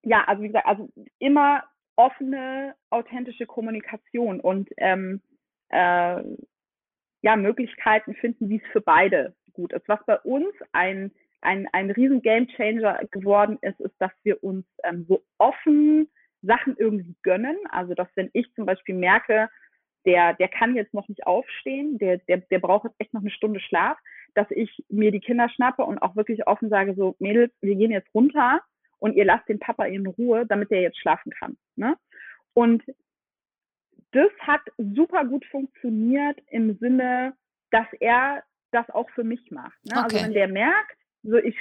[0.03, 1.63] ja, also wie gesagt, also immer
[1.99, 5.21] offene, authentische Kommunikation und ähm,
[5.67, 6.23] äh,
[7.21, 9.87] ja, Möglichkeiten finden, wie es für beide gut ist.
[9.89, 15.05] Was bei uns ein, ein, ein riesen Gamechanger geworden ist, ist, dass wir uns ähm,
[15.09, 16.07] so offen
[16.41, 17.57] Sachen irgendwie gönnen.
[17.69, 19.49] Also, dass wenn ich zum Beispiel merke,
[20.05, 23.31] der, der kann jetzt noch nicht aufstehen, der, der, der braucht jetzt echt noch eine
[23.31, 23.97] Stunde Schlaf,
[24.35, 27.91] dass ich mir die Kinder schnappe und auch wirklich offen sage, so Mädels, wir gehen
[27.91, 28.61] jetzt runter
[28.99, 31.57] und ihr lasst den Papa in Ruhe, damit der jetzt schlafen kann.
[31.75, 31.97] Ne?
[32.53, 32.83] Und
[34.11, 37.33] das hat super gut funktioniert im Sinne,
[37.71, 39.77] dass er das auch für mich macht.
[39.85, 39.95] Ne?
[39.95, 40.15] Also okay.
[40.15, 41.57] Also wenn der merkt, so ich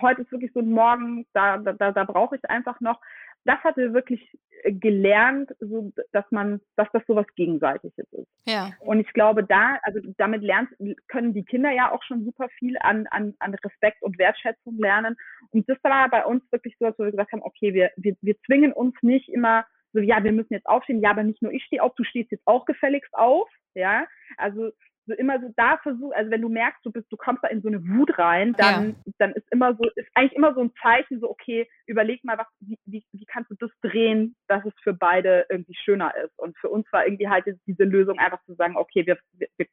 [0.00, 3.00] heute ist wirklich so ein Morgen, da, da, da brauche ich einfach noch,
[3.46, 4.20] das hat er wirklich
[4.62, 8.28] äh, gelernt, so, dass man, dass das so was Gegenseitiges ist.
[8.46, 8.72] Ja.
[8.80, 10.68] Und ich glaube, da, also damit lernt,
[11.08, 15.16] können die Kinder ja auch schon super viel an, an, an Respekt und Wertschätzung lernen.
[15.50, 18.36] Und das war bei uns wirklich so, dass wir gesagt haben, okay, wir, wir, wir
[18.46, 21.64] zwingen uns nicht immer so, ja, wir müssen jetzt aufstehen, ja, aber nicht nur ich
[21.64, 24.06] stehe auf, du stehst jetzt auch gefälligst auf, ja.
[24.36, 24.70] Also
[25.06, 27.62] so immer so da versuch, also wenn du merkst, du bist, du kommst da in
[27.62, 29.12] so eine Wut rein, dann, ja.
[29.18, 32.46] dann ist immer so, ist eigentlich immer so ein Zeichen, so, okay, überleg mal, was,
[32.60, 36.36] wie, wie, wie kannst du das drehen, dass es für beide irgendwie schöner ist.
[36.38, 39.66] Und für uns war irgendwie halt diese Lösung einfach zu sagen, okay, wir, wir, wir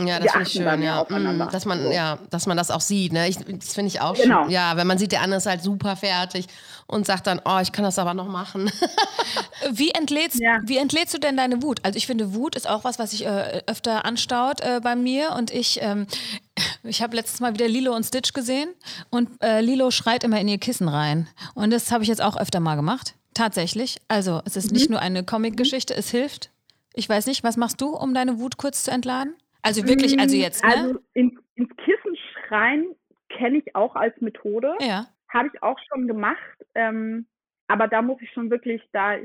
[0.00, 1.06] ja, das finde ich schön, ja.
[1.08, 3.28] Mm, dass man, ja, dass man das auch sieht, ne?
[3.28, 4.42] Ich, das finde ich auch genau.
[4.42, 4.50] schön.
[4.50, 6.46] Ja, wenn man sieht, der andere ist halt super fertig
[6.88, 8.72] und sagt dann, oh, ich kann das aber noch machen.
[9.70, 10.58] wie, entlädst, ja.
[10.64, 11.78] wie entlädst du denn deine Wut?
[11.84, 15.32] Also ich finde, Wut ist auch was, was sich äh, öfter anstaut äh, bei mir
[15.36, 16.08] und ich, ähm,
[16.82, 18.70] ich habe letztes Mal wieder Lilo und Stitch gesehen
[19.10, 22.36] und äh, Lilo schreit immer in ihr Kissen rein und das habe ich jetzt auch
[22.36, 23.14] öfter mal gemacht.
[23.32, 24.00] Tatsächlich.
[24.08, 24.76] Also es ist mhm.
[24.76, 26.50] nicht nur eine Comic-Geschichte, es hilft.
[26.94, 29.34] Ich weiß nicht, was machst du, um deine Wut kurz zu entladen?
[29.64, 30.70] Also wirklich, also jetzt, ne?
[30.70, 32.94] Also in, ins Kissen schreien
[33.30, 34.76] kenne ich auch als Methode.
[34.80, 35.06] Ja.
[35.30, 36.38] Habe ich auch schon gemacht.
[36.74, 37.26] Ähm,
[37.66, 39.16] aber da muss ich schon wirklich, da,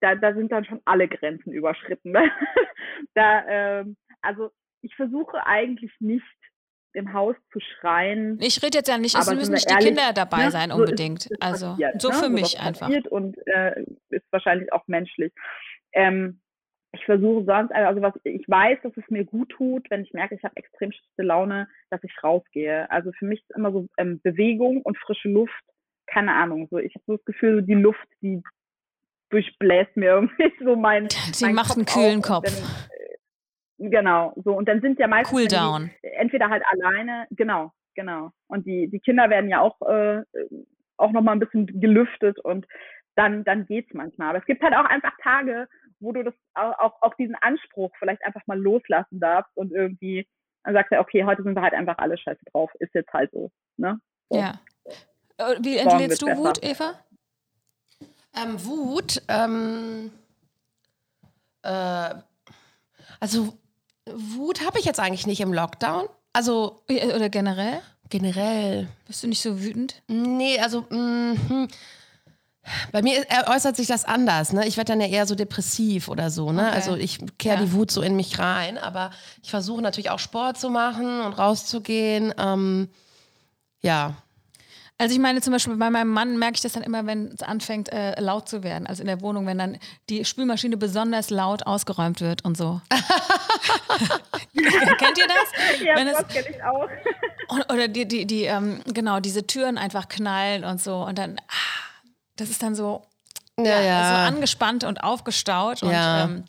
[0.00, 2.12] da, da sind dann schon alle Grenzen überschritten.
[2.12, 2.30] Ne?
[3.14, 4.50] da, ähm, also
[4.82, 6.24] ich versuche eigentlich nicht
[6.92, 8.38] im Haus zu schreien.
[8.42, 10.50] Ich rede jetzt ja nicht, es müssen nicht die Kinder dabei ne?
[10.50, 11.22] sein unbedingt.
[11.22, 12.14] So ist, ist also passiert, so ne?
[12.14, 12.90] für mich einfach.
[13.08, 15.32] Und äh, ist wahrscheinlich auch menschlich.
[15.92, 16.40] Ähm,
[16.92, 20.34] ich versuche sonst, also was ich weiß, dass es mir gut tut, wenn ich merke,
[20.34, 22.90] ich habe extrem schlechte Laune, dass ich rausgehe.
[22.90, 25.62] Also für mich ist immer so ähm, Bewegung und frische Luft,
[26.06, 26.66] keine Ahnung.
[26.70, 28.42] So ich habe so das Gefühl, die Luft, die
[29.30, 31.08] durchbläst mir irgendwie so mein.
[31.10, 32.44] Sie mein macht Kopf einen kühlen Kopf.
[32.44, 35.90] Dann, äh, genau, so und dann sind ja meistens cool down.
[36.02, 38.32] Die, entweder halt alleine, genau, genau.
[38.48, 40.22] Und die die Kinder werden ja auch äh,
[40.96, 42.66] auch noch mal ein bisschen gelüftet und
[43.14, 44.30] dann dann geht's manchmal.
[44.30, 45.68] Aber es gibt halt auch einfach Tage,
[46.00, 50.26] wo du das auch, auch diesen Anspruch vielleicht einfach mal loslassen darfst und irgendwie
[50.64, 53.30] dann sagst du, okay, heute sind wir halt einfach alle scheiße drauf, ist jetzt halt
[53.32, 53.50] so.
[53.76, 53.98] Ne?
[54.28, 54.38] so.
[54.38, 54.60] Ja.
[55.38, 56.38] Äh, wie entlädst du besser.
[56.38, 56.94] Wut, Eva?
[58.36, 60.12] Ähm, Wut, ähm,
[61.62, 62.14] äh,
[63.18, 63.58] also
[64.06, 66.08] Wut habe ich jetzt eigentlich nicht im Lockdown.
[66.32, 67.80] Also oder generell?
[68.08, 68.88] Generell.
[69.06, 70.02] Bist du nicht so wütend?
[70.08, 71.68] Nee, also mh, hm.
[72.92, 74.52] Bei mir äußert sich das anders.
[74.52, 74.66] Ne?
[74.66, 76.52] Ich werde dann ja eher so depressiv oder so.
[76.52, 76.66] Ne?
[76.66, 76.74] Okay.
[76.74, 77.62] Also ich kehre ja.
[77.62, 78.78] die Wut so in mich rein.
[78.78, 79.10] Aber
[79.42, 82.34] ich versuche natürlich auch Sport zu machen und rauszugehen.
[82.38, 82.88] Ähm,
[83.80, 84.14] ja.
[84.98, 87.42] Also ich meine zum Beispiel bei meinem Mann merke ich das dann immer, wenn es
[87.42, 88.86] anfängt äh, laut zu werden.
[88.86, 89.78] Also in der Wohnung, wenn dann
[90.10, 92.82] die Spülmaschine besonders laut ausgeräumt wird und so.
[94.98, 95.80] Kennt ihr das?
[95.82, 96.88] Ja, wenn das kenne ich auch.
[97.72, 101.04] oder die, die, die, ähm, genau, diese Türen einfach knallen und so.
[101.04, 101.89] Und dann, ah,
[102.40, 103.02] das ist dann so,
[103.58, 104.08] ja, ja.
[104.08, 105.82] so angespannt und aufgestaut.
[105.82, 106.24] Und, ja.
[106.24, 106.44] Ähm,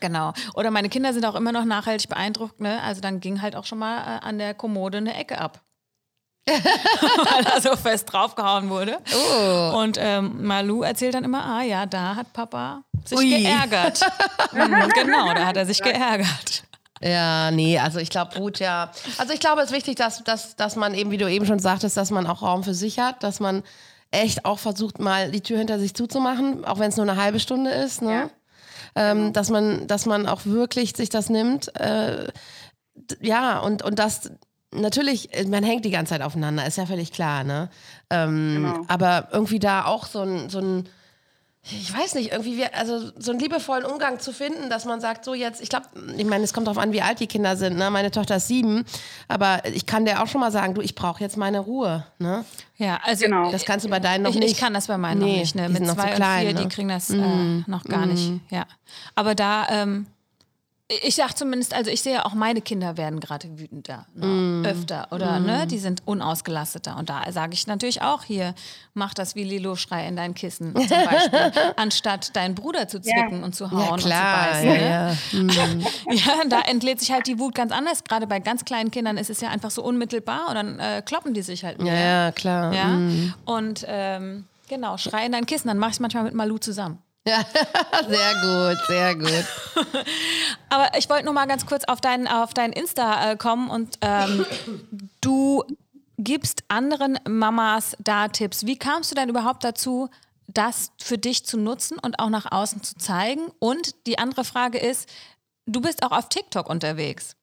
[0.00, 0.32] Genau.
[0.54, 2.60] Oder meine Kinder sind auch immer noch nachhaltig beeindruckt.
[2.60, 2.82] Ne?
[2.82, 5.62] Also dann ging halt auch schon mal äh, an der Kommode eine Ecke ab.
[6.46, 8.98] weil er so fest draufgehauen wurde.
[9.12, 9.78] Oh.
[9.78, 13.30] Und ähm, Malu erzählt dann immer, ah ja, da hat Papa sich Ui.
[13.30, 14.00] geärgert.
[14.52, 16.64] Mhm, genau, da hat er sich geärgert.
[17.02, 18.90] Ja, nee, also ich glaube, Wut, ja.
[19.18, 21.58] Also ich glaube, es ist wichtig, dass, dass, dass man eben, wie du eben schon
[21.58, 23.64] sagtest, dass man auch Raum für sich hat, dass man
[24.16, 27.40] echt auch versucht, mal die Tür hinter sich zuzumachen, auch wenn es nur eine halbe
[27.40, 28.10] Stunde ist, ne?
[28.10, 28.30] Ja.
[28.94, 31.74] Ähm, dass man, dass man auch wirklich sich das nimmt.
[31.78, 32.28] Äh,
[33.20, 34.30] ja, und, und das
[34.72, 37.68] natürlich, man hängt die ganze Zeit aufeinander, ist ja völlig klar, ne?
[38.10, 38.84] Ähm, genau.
[38.88, 40.88] Aber irgendwie da auch so ein, so ein
[41.68, 45.24] ich weiß nicht, irgendwie, wir, also so einen liebevollen Umgang zu finden, dass man sagt,
[45.24, 47.76] so jetzt, ich glaube, ich meine, es kommt darauf an, wie alt die Kinder sind.
[47.76, 47.90] Ne?
[47.90, 48.84] Meine Tochter ist sieben,
[49.26, 52.06] aber ich kann dir auch schon mal sagen, du, ich brauche jetzt meine Ruhe.
[52.18, 52.44] Ne?
[52.76, 53.50] Ja, also genau.
[53.50, 54.52] das kannst du bei deinen noch ich, nicht.
[54.52, 55.54] Ich kann das bei meinen nee, noch nicht.
[55.56, 55.68] Ne?
[55.68, 56.62] Mit zwei klein, und vier, ne?
[56.62, 57.64] die kriegen das äh, mm.
[57.66, 58.10] noch gar mm.
[58.10, 58.32] nicht.
[58.50, 58.66] Ja,
[59.16, 60.06] aber da ähm,
[60.88, 64.26] ich sag zumindest, also ich sehe auch meine Kinder werden gerade wütender, ne?
[64.26, 64.66] mm.
[64.66, 65.46] öfter oder mm.
[65.46, 68.54] ne, die sind unausgelasteter und da sage ich natürlich auch hier,
[68.94, 73.40] mach das wie Lilo Schrei in dein Kissen zum Beispiel, anstatt deinen Bruder zu zwicken
[73.40, 73.44] ja.
[73.44, 74.68] und zu hauen ja, und zu beißen.
[74.68, 74.88] Ne?
[74.88, 75.80] Ja, mm.
[76.12, 78.04] ja, da entlädt sich halt die Wut ganz anders.
[78.04, 81.34] Gerade bei ganz kleinen Kindern ist es ja einfach so unmittelbar und dann äh, kloppen
[81.34, 81.94] die sich halt mehr.
[81.94, 82.72] Ja, ja klar.
[82.72, 82.86] Ja?
[82.86, 83.34] Mm.
[83.44, 87.02] Und ähm, genau, Schrei in dein Kissen, dann mach ich es manchmal mit Malu zusammen.
[87.26, 87.44] Ja,
[88.08, 89.44] sehr gut, sehr gut.
[90.68, 93.98] Aber ich wollte noch mal ganz kurz auf dein, auf dein Insta äh, kommen und
[94.00, 94.46] ähm,
[95.20, 95.64] du
[96.18, 98.64] gibst anderen Mamas da Tipps.
[98.64, 100.08] Wie kamst du denn überhaupt dazu,
[100.46, 103.48] das für dich zu nutzen und auch nach außen zu zeigen?
[103.58, 105.08] Und die andere Frage ist,
[105.66, 107.34] du bist auch auf TikTok unterwegs.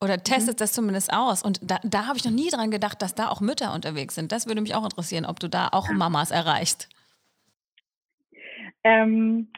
[0.00, 0.62] Oder testest mhm.
[0.62, 1.42] das zumindest aus.
[1.42, 4.32] Und da, da habe ich noch nie dran gedacht, dass da auch Mütter unterwegs sind.
[4.32, 6.88] Das würde mich auch interessieren, ob du da auch Mamas erreichst.
[8.84, 9.48] Ähm,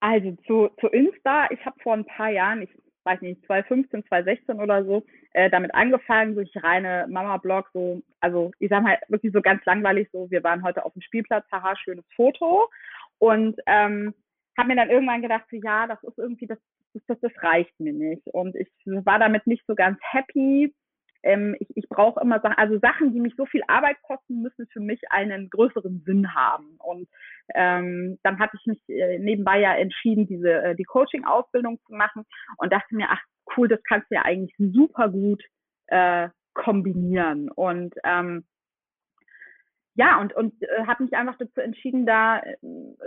[0.00, 2.70] also zu, zu Insta, ich habe vor ein paar Jahren, ich
[3.04, 8.68] weiß nicht, 2015, 2016 oder so, äh, damit angefangen, durch reine Mama-Blog, so, also ich
[8.68, 12.04] sag mal wirklich so ganz langweilig, so, wir waren heute auf dem Spielplatz, haha, schönes
[12.14, 12.68] Foto.
[13.18, 14.14] Und ähm,
[14.56, 16.58] habe mir dann irgendwann gedacht, so, ja, das ist irgendwie, das,
[17.06, 18.26] das, das reicht mir nicht.
[18.28, 20.74] Und ich war damit nicht so ganz happy
[21.22, 24.66] ähm, ich, ich brauche immer Sachen, also Sachen, die mich so viel Arbeit kosten, müssen
[24.68, 26.76] für mich einen größeren Sinn haben.
[26.78, 27.08] Und
[27.54, 32.24] ähm, dann hatte ich mich äh, nebenbei ja entschieden, diese äh, die Coaching-Ausbildung zu machen
[32.58, 33.22] und dachte mir, ach
[33.56, 35.42] cool, das kannst du ja eigentlich super gut
[35.88, 37.50] äh, kombinieren.
[37.50, 38.44] Und ähm,
[39.94, 42.56] ja, und, und äh, habe mich einfach dazu entschieden, da äh,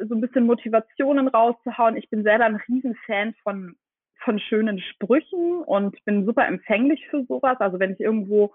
[0.08, 1.98] so ein bisschen Motivationen rauszuhauen.
[1.98, 3.76] Ich bin selber ein Riesenfan von
[4.24, 7.58] von schönen Sprüchen und bin super empfänglich für sowas.
[7.60, 8.54] Also wenn ich irgendwo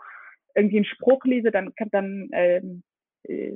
[0.55, 2.83] irgendwie einen Spruch lese, dann kann dann ähm,
[3.25, 3.53] äh,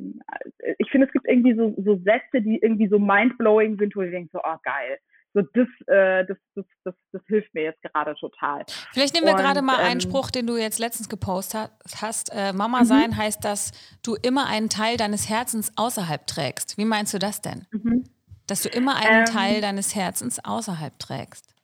[0.79, 4.11] ich finde, es gibt irgendwie so, so Sätze, die irgendwie so mindblowing sind, wo ich
[4.11, 4.99] denke so, oh geil.
[5.35, 8.65] So, das, äh, das, das, das, das hilft mir jetzt gerade total.
[8.93, 11.71] Vielleicht nehmen wir und, gerade mal ähm, einen Spruch, den du jetzt letztens gepostet
[12.03, 12.31] hast.
[12.35, 12.85] Äh, Mama mhm.
[12.85, 13.73] sein heißt, dass
[14.03, 16.77] du immer einen Teil deines Herzens außerhalb trägst.
[16.77, 17.67] Wie meinst du das denn?
[17.71, 18.05] Mhm.
[18.47, 21.55] Dass du immer einen ähm, Teil deines Herzens außerhalb trägst.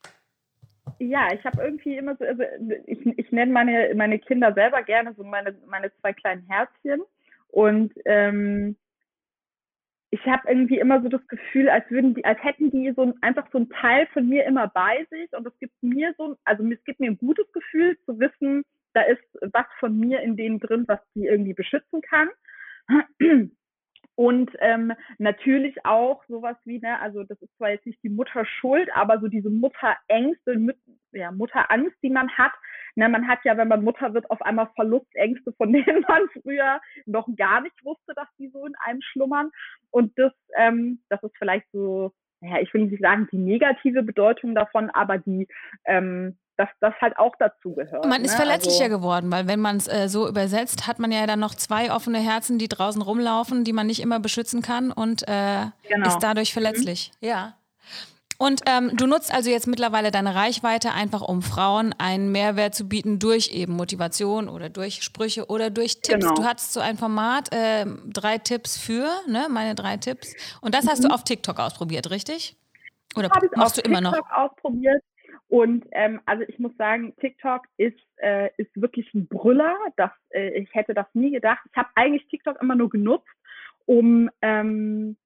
[0.97, 2.43] Ja, ich habe irgendwie immer so, also
[2.85, 7.01] ich, ich nenne meine, meine Kinder selber gerne so meine, meine zwei kleinen Herzchen.
[7.49, 8.75] Und ähm,
[10.11, 13.13] ich habe irgendwie immer so das Gefühl, als würden die, als hätten die so ein,
[13.21, 15.31] einfach so ein Teil von mir immer bei sich.
[15.33, 19.01] Und es gibt mir so, also es gibt mir ein gutes Gefühl zu wissen, da
[19.01, 19.23] ist
[19.53, 22.29] was von mir in denen drin, was die irgendwie beschützen kann.
[24.19, 28.43] Und ähm, natürlich auch sowas wie, ne, also das ist zwar jetzt nicht die Mutter
[28.43, 30.75] schuld, aber so diese Mutterängste,
[31.13, 32.51] ja, Mutterangst, die man hat.
[32.95, 36.81] Ne, man hat ja, wenn man Mutter wird, auf einmal Verlustängste, von denen man früher
[37.05, 39.51] noch gar nicht wusste, dass die so in einem schlummern.
[39.89, 44.53] Und das, ähm, das ist vielleicht so, ja, ich will nicht sagen die negative Bedeutung
[44.53, 45.47] davon, aber die
[45.85, 48.05] ähm, dass das halt auch dazu gehört.
[48.05, 48.37] Man ist ne?
[48.37, 51.55] verletzlicher also, geworden, weil wenn man es äh, so übersetzt, hat man ja dann noch
[51.55, 56.07] zwei offene Herzen, die draußen rumlaufen, die man nicht immer beschützen kann und äh, genau.
[56.07, 57.11] ist dadurch verletzlich.
[57.21, 57.27] Mhm.
[57.29, 57.53] Ja.
[58.37, 62.89] Und ähm, du nutzt also jetzt mittlerweile deine Reichweite einfach, um Frauen einen Mehrwert zu
[62.89, 66.25] bieten durch eben Motivation oder durch Sprüche oder durch Tipps.
[66.25, 66.35] Genau.
[66.35, 70.33] Du hattest so ein Format, äh, drei Tipps für, ne, meine drei Tipps.
[70.59, 70.89] Und das mhm.
[70.89, 71.13] hast du mhm.
[71.13, 72.57] auf TikTok ausprobiert, richtig?
[73.15, 74.13] Oder machst du immer noch?
[74.35, 75.01] ausprobiert.
[75.49, 79.75] Und ähm, also ich muss sagen, TikTok ist, äh, ist wirklich ein Brüller.
[79.97, 81.59] Das, äh, ich hätte das nie gedacht.
[81.71, 83.27] Ich habe eigentlich TikTok immer nur genutzt,
[83.85, 85.17] um ähm,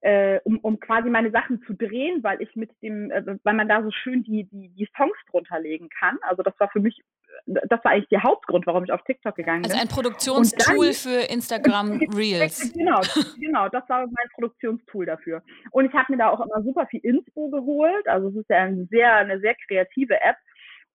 [0.00, 3.68] äh, um, um quasi meine Sachen zu drehen, weil ich mit dem, äh, weil man
[3.68, 6.18] da so schön die, die, die Songs drunter legen kann.
[6.22, 7.02] Also das war für mich,
[7.46, 9.80] das war eigentlich der Hauptgrund, warum ich auf TikTok gegangen also bin.
[9.80, 12.72] Also ein Produktionstool dann, für Instagram Reels.
[12.80, 13.00] Genau,
[13.38, 15.42] genau, das war mein Produktionstool dafür.
[15.70, 18.06] Und ich habe mir da auch immer super viel Inspo geholt.
[18.06, 20.36] Also es ist ja ein sehr, eine sehr kreative App.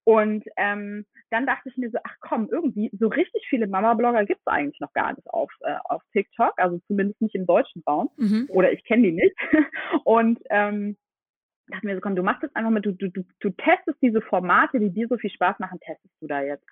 [0.04, 4.42] Und ähm, dann dachte ich mir so, ach komm, irgendwie, so richtig viele Mama-Blogger gibt
[4.42, 8.10] es eigentlich noch gar nicht auf, äh, auf TikTok, also zumindest nicht im deutschen Raum.
[8.18, 8.46] Mhm.
[8.50, 9.36] Oder ich kenne die nicht.
[10.04, 10.96] Und ähm,
[11.68, 14.22] dachte mir so, komm, du machst jetzt einfach mal, du, du, du, du testest diese
[14.22, 16.68] Formate, die dir so viel Spaß machen, testest du da jetzt.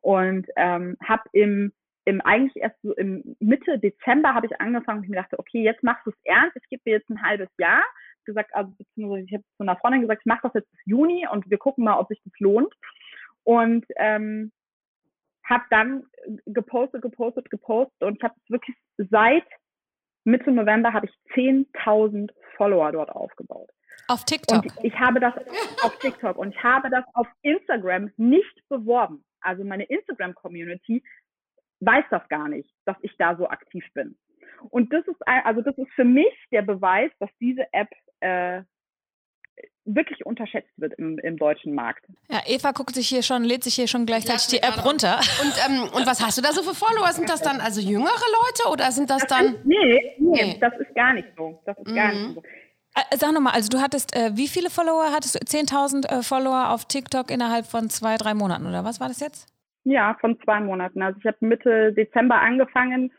[0.00, 1.72] Und ähm, habe im,
[2.04, 5.62] im eigentlich erst so im Mitte Dezember habe ich angefangen und ich mir dachte, okay,
[5.62, 7.82] jetzt machst du es ernst, ich gebe dir jetzt ein halbes Jahr
[8.24, 11.26] gesagt, also beziehungsweise ich habe zu einer Freundin gesagt, ich mache das jetzt bis Juni
[11.30, 12.72] und wir gucken mal, ob sich das lohnt.
[13.44, 14.50] Und ähm,
[15.44, 16.04] habe dann
[16.46, 19.44] gepostet, gepostet, gepostet und habe wirklich seit
[20.24, 23.68] Mitte November habe ich 10.000 Follower dort aufgebaut.
[24.08, 24.64] Auf TikTok?
[24.64, 25.34] Und ich habe das
[25.82, 29.24] auf TikTok und ich habe das auf Instagram nicht beworben.
[29.40, 31.02] Also meine Instagram-Community
[31.80, 34.16] weiß das gar nicht, dass ich da so aktiv bin.
[34.70, 38.62] Und das ist also das ist für mich der Beweis, dass diese App äh,
[39.84, 42.06] wirklich unterschätzt wird im, im, deutschen Markt.
[42.30, 45.20] Ja, Eva guckt sich hier schon, lädt sich hier schon gleichzeitig die App runter.
[45.42, 47.12] Und, ähm, und was hast du da so für Follower?
[47.12, 49.54] Sind das dann also jüngere Leute oder sind das, das dann?
[49.54, 51.60] Ist, nee, nee, nee, das ist gar nicht so.
[51.66, 51.94] Das ist mhm.
[51.94, 52.34] gar nicht mhm.
[52.34, 52.42] so.
[52.94, 55.38] Äh, sag nochmal, also du hattest, äh, wie viele Follower hattest du?
[55.40, 59.48] 10.000 äh, Follower auf TikTok innerhalb von zwei, drei Monaten oder was war das jetzt?
[59.84, 61.02] Ja, von zwei Monaten.
[61.02, 63.12] Also ich habe Mitte Dezember angefangen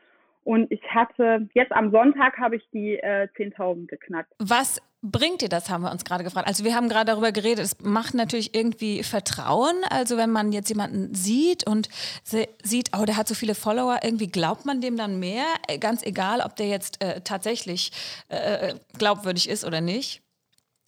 [0.46, 4.32] und ich hatte, jetzt am Sonntag habe ich die äh, 10.000 geknackt.
[4.40, 6.48] Was bringt dir das, haben wir uns gerade gefragt.
[6.48, 9.76] Also wir haben gerade darüber geredet, es macht natürlich irgendwie Vertrauen.
[9.90, 11.90] Also wenn man jetzt jemanden sieht und
[12.24, 16.06] sieht, oh, der hat so viele Follower, irgendwie glaubt man dem dann mehr, äh, ganz
[16.06, 17.92] egal, ob der jetzt äh, tatsächlich
[18.30, 20.22] äh, äh, glaubwürdig ist oder nicht.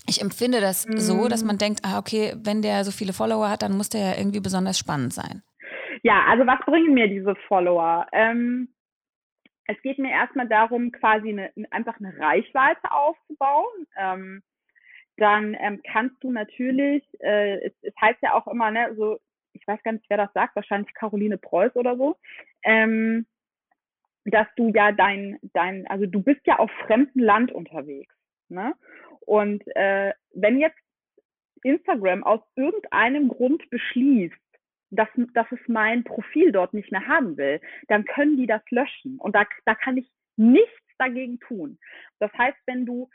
[0.08, 1.00] Ich empfinde das mhm.
[1.00, 4.02] so, dass man denkt, ah, okay, wenn der so viele Follower hat, dann muss der
[4.02, 5.41] ja irgendwie besonders spannend sein.
[6.04, 8.06] Ja, also was bringen mir diese Follower?
[8.13, 8.70] Ähm
[9.67, 13.88] es geht mir erstmal darum, quasi eine, einfach eine Reichweite aufzubauen.
[13.97, 14.43] Ähm,
[15.17, 19.19] dann ähm, kannst du natürlich, äh, es, es, heißt ja auch immer, ne, so,
[19.53, 22.17] ich weiß gar nicht, wer das sagt, wahrscheinlich Caroline Preuß oder so,
[22.63, 23.25] ähm,
[24.25, 28.13] dass du ja dein, dein, also du bist ja auf fremdem Land unterwegs.
[28.49, 28.73] Ne?
[29.21, 30.77] Und äh, wenn jetzt
[31.63, 34.36] Instagram aus irgendeinem Grund beschließt,
[34.89, 39.17] dass, dass es mein Profil dort nicht mehr haben will, dann können die das löschen.
[39.19, 41.78] Und da, da kann ich nichts dagegen tun.
[42.19, 43.10] Das heißt, wenn du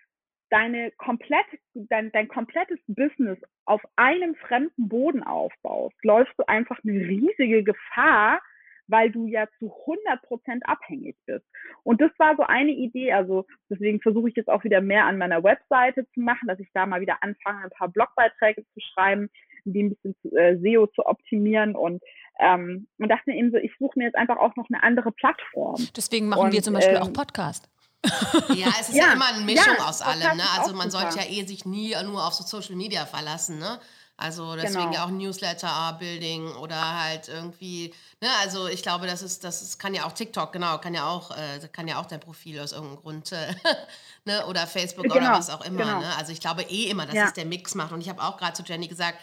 [0.51, 6.93] deine komplett, dein, dein komplettes Business auf einem fremden Boden aufbaust, läufst du einfach eine
[6.93, 8.41] riesige Gefahr,
[8.87, 11.47] weil du ja zu 100 Prozent abhängig bist.
[11.85, 13.13] Und das war so eine Idee.
[13.13, 16.69] Also deswegen versuche ich jetzt auch wieder mehr an meiner Webseite zu machen, dass ich
[16.75, 19.31] da mal wieder anfange, ein paar Blogbeiträge zu schreiben,
[19.71, 22.03] die ein bisschen zu, äh, SEO zu optimieren und
[22.39, 25.13] ähm, und dachte mir eben so, ich suche mir jetzt einfach auch noch eine andere
[25.13, 25.77] Plattform.
[25.95, 27.69] Deswegen machen und, wir zum Beispiel ähm, auch Podcast.
[28.55, 30.37] Ja, es ist ja, ja immer eine Mischung ja, aus allem.
[30.37, 30.43] Ne?
[30.59, 33.59] Also man sollte ja eh sich nie nur auf so Social Media verlassen.
[33.61, 33.79] Ne?
[34.17, 34.93] Also deswegen genau.
[34.93, 39.95] ja auch Newsletter-Building oder halt irgendwie, ne, also ich glaube, das ist, das ist, kann
[39.95, 43.01] ja auch TikTok, genau, kann ja auch, äh, kann ja auch dein Profil aus irgendeinem
[43.01, 43.53] Grund, äh,
[44.25, 45.17] ne, oder Facebook genau.
[45.17, 46.01] oder was auch immer, genau.
[46.01, 46.17] ne?
[46.17, 47.25] Also ich glaube eh immer, dass ja.
[47.25, 47.91] es der Mix macht.
[47.91, 49.19] Und ich habe auch gerade zu Jenny gesagt,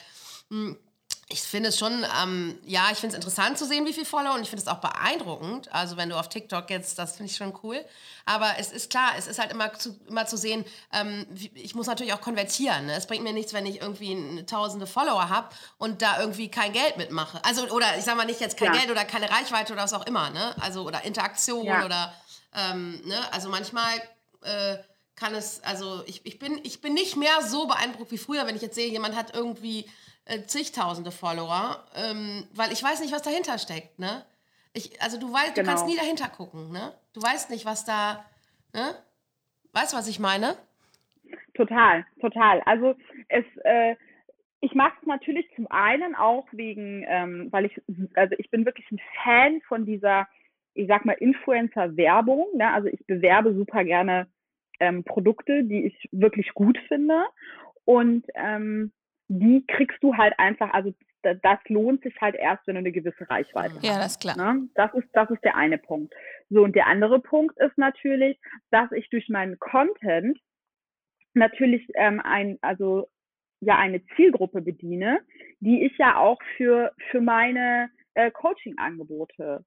[1.31, 4.33] ich finde es schon, ähm, ja, ich finde es interessant zu sehen, wie viele Follower
[4.33, 5.71] und ich finde es auch beeindruckend.
[5.71, 7.85] Also wenn du auf TikTok jetzt, das finde ich schon cool.
[8.25, 11.85] Aber es ist klar, es ist halt immer zu, immer zu sehen, ähm, ich muss
[11.85, 12.87] natürlich auch konvertieren.
[12.87, 12.95] Ne?
[12.95, 16.97] Es bringt mir nichts, wenn ich irgendwie tausende Follower habe und da irgendwie kein Geld
[16.97, 17.39] mitmache.
[17.45, 18.79] Also, oder ich sage mal nicht jetzt kein ja.
[18.79, 20.55] Geld oder keine Reichweite oder was auch immer, ne?
[20.59, 21.85] Also, oder Interaktion ja.
[21.85, 22.13] oder,
[22.55, 23.31] ähm, ne?
[23.31, 24.01] Also manchmal...
[24.41, 24.77] Äh,
[25.15, 28.55] kann es, also ich, ich, bin, ich bin nicht mehr so beeindruckt wie früher, wenn
[28.55, 29.85] ich jetzt sehe, jemand hat irgendwie
[30.29, 34.23] äh, zigtausende Follower, ähm, weil ich weiß nicht, was dahinter steckt, ne?
[34.73, 35.65] Ich, also du weißt, genau.
[35.65, 35.95] du kannst genau.
[35.95, 36.93] nie dahinter gucken, ne?
[37.13, 38.25] Du weißt nicht, was da,
[38.73, 38.95] ne?
[39.73, 40.55] Weißt du, was ich meine?
[41.55, 42.61] Total, total.
[42.61, 42.95] Also
[43.27, 43.95] es, äh,
[44.61, 47.81] ich mache es natürlich zum einen auch wegen, ähm, weil ich,
[48.15, 50.27] also ich bin wirklich ein Fan von dieser,
[50.73, 52.45] ich sag mal, Influencer-Werbung.
[52.55, 52.71] Ne?
[52.71, 54.27] Also ich bewerbe super gerne
[54.79, 57.25] ähm, Produkte, die ich wirklich gut finde.
[57.85, 58.91] Und ähm,
[59.29, 63.29] die kriegst du halt einfach, also das lohnt sich halt erst, wenn du eine gewisse
[63.29, 63.85] Reichweite hast.
[63.85, 64.35] Ja, das ist klar.
[64.37, 64.69] Ne?
[64.75, 66.13] Das ist, das ist der eine Punkt.
[66.49, 68.39] So, und der andere Punkt ist natürlich,
[68.71, 70.39] dass ich durch meinen Content
[71.33, 73.09] natürlich ähm, ein, also
[73.61, 75.19] ja eine Zielgruppe bediene,
[75.59, 79.65] die ich ja auch für, für meine äh, Coaching-Angebote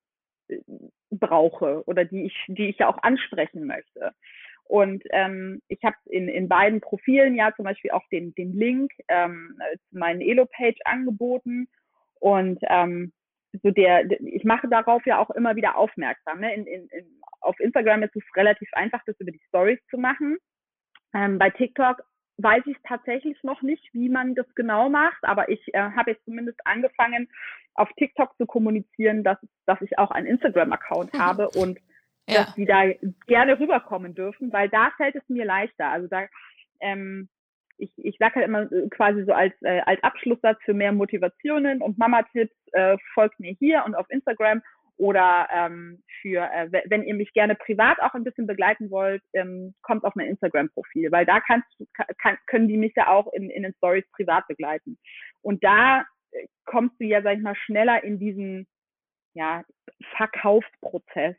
[0.49, 0.59] äh,
[1.11, 4.13] brauche oder die ich, die ich ja auch ansprechen möchte.
[4.73, 8.91] Und ähm, ich habe in, in beiden Profilen ja zum Beispiel auch den, den Link
[9.09, 9.55] ähm,
[9.91, 11.68] zu meinen Elo-Page angeboten.
[12.20, 13.12] Und ähm,
[13.62, 16.41] so der, ich mache darauf ja auch immer wieder aufmerksam.
[16.41, 16.55] Ne?
[16.55, 17.05] In, in, in,
[17.43, 20.39] auf Instagram ist es relativ einfach, das über die Stories zu machen.
[21.12, 22.03] Ähm, bei TikTok
[22.39, 26.25] weiß ich tatsächlich noch nicht, wie man das genau macht, aber ich äh, habe jetzt
[26.25, 27.29] zumindest angefangen,
[27.75, 31.79] auf TikTok zu kommunizieren, dass, dass ich auch einen Instagram-Account habe und
[32.29, 32.45] ja.
[32.45, 32.85] dass die da
[33.27, 35.89] gerne rüberkommen dürfen, weil da fällt es mir leichter.
[35.89, 36.27] Also da,
[36.81, 37.29] ähm,
[37.79, 41.83] ich, ich sage halt immer äh, quasi so als, äh, als Abschlusssatz für mehr Motivationen
[41.83, 44.62] und Mama-Tipps, äh, folgt mir hier und auf Instagram
[44.97, 49.75] oder ähm, für, äh, wenn ihr mich gerne privat auch ein bisschen begleiten wollt, ähm,
[49.83, 51.66] kommt auf mein Instagram-Profil, weil da kannst,
[52.18, 54.99] kann, können die mich ja auch in, in den Stories privat begleiten.
[55.41, 58.68] Und da äh, kommst du ja, sag ich mal, schneller in diesen
[59.35, 59.64] ja,
[60.16, 61.37] Verkaufsprozess.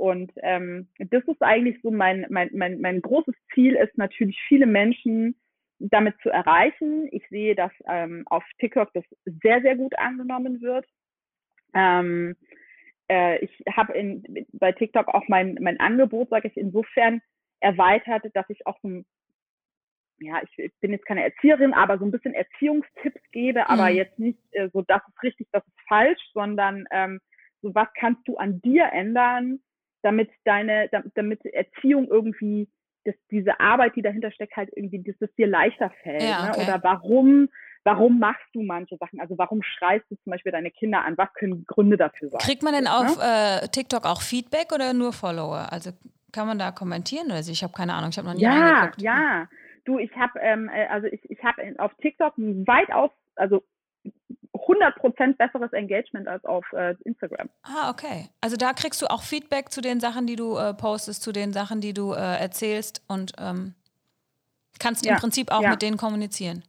[0.00, 4.64] Und ähm, das ist eigentlich so mein, mein, mein, mein großes Ziel ist natürlich viele
[4.64, 5.38] Menschen
[5.78, 7.06] damit zu erreichen.
[7.12, 9.04] Ich sehe, dass ähm, auf TikTok das
[9.42, 10.86] sehr, sehr gut angenommen wird.
[11.74, 12.34] Ähm,
[13.10, 14.22] äh, ich habe
[14.52, 17.20] bei TikTok auch mein, mein Angebot, sage ich, insofern
[17.60, 19.04] erweitert, dass ich auch so
[20.22, 23.96] ja, ich, bin jetzt keine Erzieherin, aber so ein bisschen Erziehungstipps gebe, aber mhm.
[23.96, 27.20] jetzt nicht äh, so, das ist richtig, das ist falsch, sondern ähm,
[27.62, 29.60] so, was kannst du an dir ändern,
[30.02, 32.68] damit deine, damit Erziehung irgendwie
[33.04, 36.22] dass diese Arbeit, die dahinter steckt, halt irgendwie, dass es dir leichter fällt.
[36.22, 36.50] Ja, ne?
[36.50, 36.60] okay.
[36.60, 36.64] ne?
[36.64, 37.48] Oder warum,
[37.84, 39.20] warum machst du manche Sachen?
[39.20, 41.16] Also warum schreist du zum Beispiel deine Kinder an?
[41.16, 42.40] Was können Gründe dafür sein?
[42.40, 43.62] Kriegt man denn auf ne?
[43.62, 45.68] äh, TikTok auch Feedback oder nur Follower?
[45.70, 45.92] Also
[46.32, 47.30] kann man da kommentieren?
[47.30, 49.48] Also ich habe keine Ahnung, ich habe noch nie Ja, ja.
[49.86, 53.64] Du, ich habe ähm, äh, also ich, ich habe auf TikTok weitaus, also
[54.54, 57.48] 100% besseres Engagement als auf äh, Instagram.
[57.62, 58.28] Ah, okay.
[58.40, 61.52] Also da kriegst du auch Feedback zu den Sachen, die du äh, postest, zu den
[61.52, 63.74] Sachen, die du äh, erzählst und ähm,
[64.78, 65.70] kannst ja, im Prinzip auch ja.
[65.70, 66.62] mit denen kommunizieren.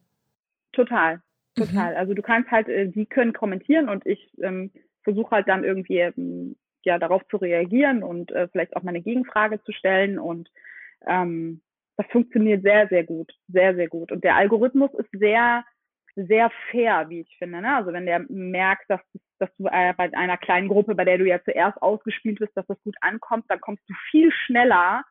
[0.72, 1.20] Total,
[1.54, 1.92] total.
[1.92, 1.98] Mhm.
[1.98, 4.70] Also du kannst halt, äh, die können kommentieren und ich ähm,
[5.02, 9.02] versuche halt dann irgendwie ähm, ja darauf zu reagieren und äh, vielleicht auch mal eine
[9.02, 10.50] Gegenfrage zu stellen und
[11.06, 11.60] ähm,
[11.96, 14.12] das funktioniert sehr, sehr gut, sehr, sehr gut.
[14.12, 15.64] Und der Algorithmus ist sehr
[16.14, 17.60] sehr fair, wie ich finde.
[17.60, 17.76] Ne?
[17.76, 19.00] Also wenn der merkt, dass,
[19.38, 22.66] dass du äh, bei einer kleinen Gruppe, bei der du ja zuerst ausgespielt bist, dass
[22.66, 25.04] das gut ankommt, dann kommst du viel schneller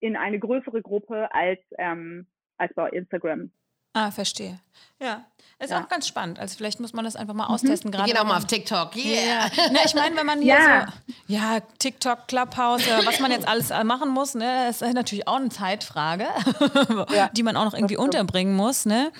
[0.00, 2.26] in eine größere Gruppe als, ähm,
[2.58, 3.50] als bei Instagram.
[3.94, 4.58] Ah, verstehe.
[5.00, 5.26] Ja,
[5.58, 5.82] ist ja.
[5.82, 6.38] auch ganz spannend.
[6.38, 7.54] Also vielleicht muss man das einfach mal mhm.
[7.54, 7.90] austesten.
[7.90, 7.94] Mhm.
[7.94, 8.96] Gerade auch mal auf TikTok.
[8.96, 9.14] Yeah.
[9.14, 9.50] Ja.
[9.70, 10.86] Na, ich meine, wenn man hier ja.
[10.86, 15.50] so, ja, TikTok, Clubhouse, was man jetzt alles machen muss, ne, ist natürlich auch eine
[15.50, 16.26] Zeitfrage,
[17.14, 17.28] ja.
[17.34, 18.86] die man auch noch irgendwie unterbringen muss.
[18.86, 19.12] Ne?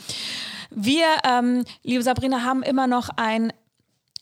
[0.75, 3.53] Wir, ähm, liebe Sabrina, haben immer noch ein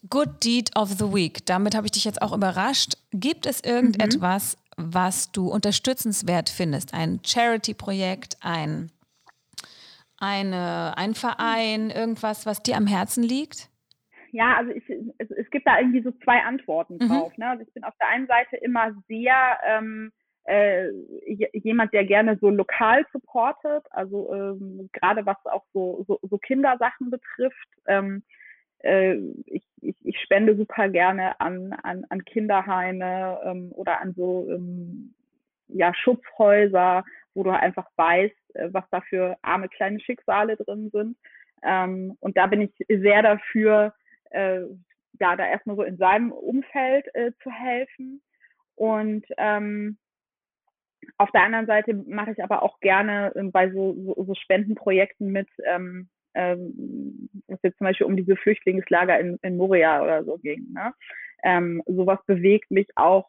[0.08, 1.44] Good Deed of the Week.
[1.46, 2.94] Damit habe ich dich jetzt auch überrascht.
[3.12, 4.94] Gibt es irgendetwas, mhm.
[4.94, 6.94] was du unterstützenswert findest?
[6.94, 8.90] Ein Charity-Projekt, ein,
[10.16, 13.68] eine, ein Verein, irgendwas, was dir am Herzen liegt?
[14.32, 14.84] Ja, also ich,
[15.18, 17.08] es, es gibt da irgendwie so zwei Antworten mhm.
[17.08, 17.36] drauf.
[17.36, 17.44] Mhm.
[17.44, 17.50] Ne?
[17.50, 20.12] Also ich bin auf der einen Seite immer sehr ähm,
[20.50, 20.90] äh,
[21.52, 27.10] jemand, der gerne so lokal supportet, also ähm, gerade was auch so, so, so Kindersachen
[27.10, 27.68] betrifft.
[27.86, 28.24] Ähm,
[28.80, 29.14] äh,
[29.46, 35.14] ich, ich, ich spende super gerne an, an, an Kinderheime ähm, oder an so ähm,
[35.68, 41.16] ja, Schutzhäuser, wo du einfach weißt, äh, was da für arme kleine Schicksale drin sind.
[41.62, 43.94] Ähm, und da bin ich sehr dafür,
[44.30, 44.62] äh,
[45.20, 48.20] ja, da erstmal so in seinem Umfeld äh, zu helfen.
[48.74, 49.98] Und ähm,
[51.18, 55.30] auf der anderen Seite mache ich aber auch gerne ähm, bei so, so, so Spendenprojekten
[55.30, 60.38] mit, ähm, ähm, was jetzt zum Beispiel um diese Flüchtlingslager in, in Moria oder so
[60.38, 60.66] ging.
[60.72, 60.92] Ne?
[61.42, 63.28] Ähm, sowas bewegt mich auch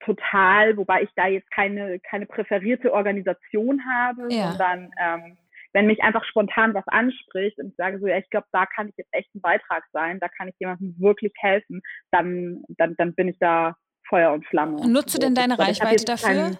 [0.00, 4.50] total, wobei ich da jetzt keine, keine präferierte Organisation habe, ja.
[4.50, 5.38] sondern ähm,
[5.72, 8.88] wenn mich einfach spontan was anspricht und ich sage so, ja, ich glaube, da kann
[8.88, 11.82] ich jetzt echt ein Beitrag sein, da kann ich jemandem wirklich helfen,
[12.12, 13.74] dann, dann, dann bin ich da
[14.08, 14.86] Feuer und Flamme.
[14.86, 16.58] Nutzt du denn deine Reichweite dafür?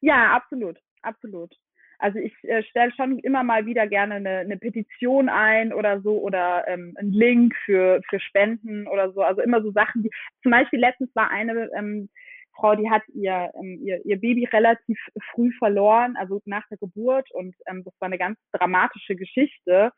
[0.00, 1.54] Ja, absolut, absolut.
[1.98, 6.20] Also ich äh, stelle schon immer mal wieder gerne eine, eine Petition ein oder so
[6.20, 9.22] oder ähm, einen Link für, für Spenden oder so.
[9.22, 10.10] Also immer so Sachen, die
[10.42, 12.08] zum Beispiel letztens war eine ähm,
[12.54, 14.98] Frau, die hat ihr, ähm, ihr, ihr Baby relativ
[15.32, 19.92] früh verloren, also nach der Geburt und ähm, das war eine ganz dramatische Geschichte.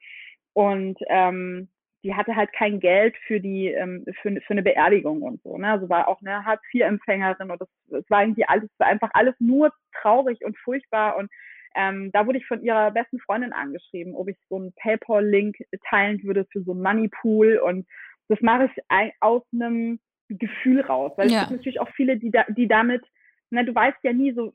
[0.53, 1.69] Und ähm,
[2.03, 5.59] die hatte halt kein Geld für die ähm, für, für eine Beerdigung und so.
[5.59, 5.69] Ne?
[5.69, 9.73] Also war auch eine Hartz-IV-Empfängerin und das, das war irgendwie alles, war einfach alles nur
[10.01, 11.31] traurig und furchtbar und
[11.77, 15.57] Ähm, da wurde ich von ihrer besten Freundin angeschrieben, ob ich so einen PayPal-Link
[15.89, 17.59] teilen würde für so einen Moneypool.
[17.59, 17.87] Und
[18.29, 21.35] das mache ich aus einem Gefühl raus, weil ja.
[21.35, 23.05] es gibt natürlich auch viele, die, da, die damit,
[23.51, 24.53] na, du weißt ja nie so,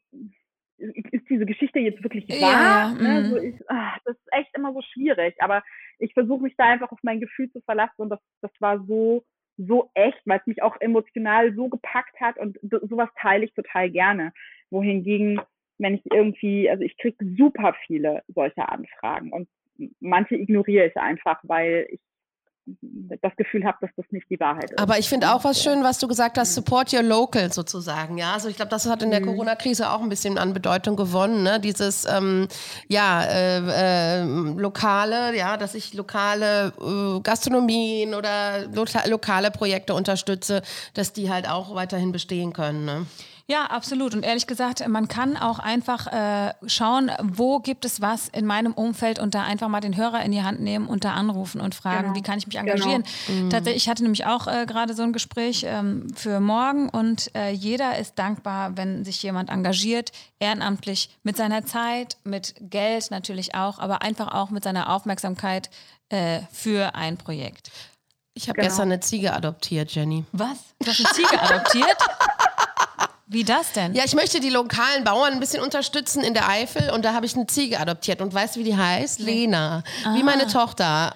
[0.78, 2.94] ist diese Geschichte jetzt wirklich wahr?
[2.94, 3.22] Ja, ne?
[3.22, 3.30] Mhm.
[3.30, 5.64] so ich, ach, das ist echt immer so schwierig, aber
[6.00, 9.24] ich versuche mich da einfach auf mein Gefühl zu verlassen und das, das war so,
[9.58, 13.90] so echt, weil es mich auch emotional so gepackt hat und sowas teile ich total
[13.90, 14.34] gerne.
[14.70, 15.40] Wohingegen,
[15.78, 19.48] wenn ich irgendwie, also ich kriege super viele solcher Anfragen und
[20.00, 22.00] manche ignoriere ich einfach, weil ich
[23.22, 24.80] das Gefühl habe, dass das nicht die Wahrheit ist.
[24.80, 28.18] Aber ich finde auch was schön, was du gesagt hast, support your local sozusagen.
[28.18, 29.28] Ja, also ich glaube, das hat in der mhm.
[29.28, 31.44] Corona-Krise auch ein bisschen an Bedeutung gewonnen.
[31.44, 31.60] Ne?
[31.60, 32.48] Dieses ähm,
[32.88, 40.62] ja äh, äh, lokale, ja, dass ich lokale äh, Gastronomien oder lo lokale Projekte unterstütze,
[40.94, 42.86] dass die halt auch weiterhin bestehen können.
[42.86, 43.06] Ne?
[43.48, 44.16] Ja, absolut.
[44.16, 48.74] Und ehrlich gesagt, man kann auch einfach äh, schauen, wo gibt es was in meinem
[48.74, 51.76] Umfeld und da einfach mal den Hörer in die Hand nehmen und da anrufen und
[51.76, 52.16] fragen, genau.
[52.16, 53.04] wie kann ich mich engagieren.
[53.28, 53.44] Genau.
[53.44, 53.50] Mhm.
[53.52, 57.52] Tatsächlich, ich hatte nämlich auch äh, gerade so ein Gespräch ähm, für morgen und äh,
[57.52, 63.78] jeder ist dankbar, wenn sich jemand engagiert, ehrenamtlich mit seiner Zeit, mit Geld natürlich auch,
[63.78, 65.70] aber einfach auch mit seiner Aufmerksamkeit
[66.10, 67.70] äh, für ein Projekt.
[68.34, 68.68] Ich habe genau.
[68.68, 70.26] gestern eine Ziege adoptiert, Jenny.
[70.32, 70.58] Was?
[70.80, 71.98] Du hast eine Ziege adoptiert?
[73.28, 73.96] Wie das denn?
[73.96, 77.26] Ja, ich möchte die lokalen Bauern ein bisschen unterstützen in der Eifel und da habe
[77.26, 78.22] ich eine Ziege adoptiert.
[78.22, 79.20] Und weißt du, wie die heißt?
[79.20, 79.82] Lena.
[80.06, 80.14] Ah.
[80.14, 81.16] Wie meine Tochter.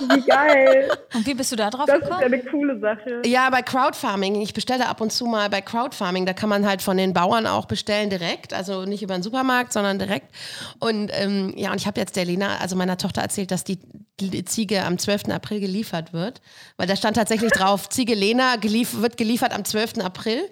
[0.00, 0.90] Wie geil.
[1.14, 2.20] Und wie bist du da drauf das gekommen?
[2.20, 3.22] Das ist ja eine coole Sache.
[3.24, 4.40] Ja, bei Crowdfarming.
[4.40, 6.26] Ich bestelle ab und zu mal bei Crowdfarming.
[6.26, 8.52] Da kann man halt von den Bauern auch bestellen direkt.
[8.52, 10.34] Also nicht über den Supermarkt, sondern direkt.
[10.80, 13.78] Und ähm, ja, und ich habe jetzt der Lena, also meiner Tochter erzählt, dass die,
[14.18, 15.28] die Ziege am 12.
[15.28, 16.40] April geliefert wird.
[16.76, 19.98] Weil da stand tatsächlich drauf, Ziege Lena gelief wird geliefert am 12.
[19.98, 20.42] April.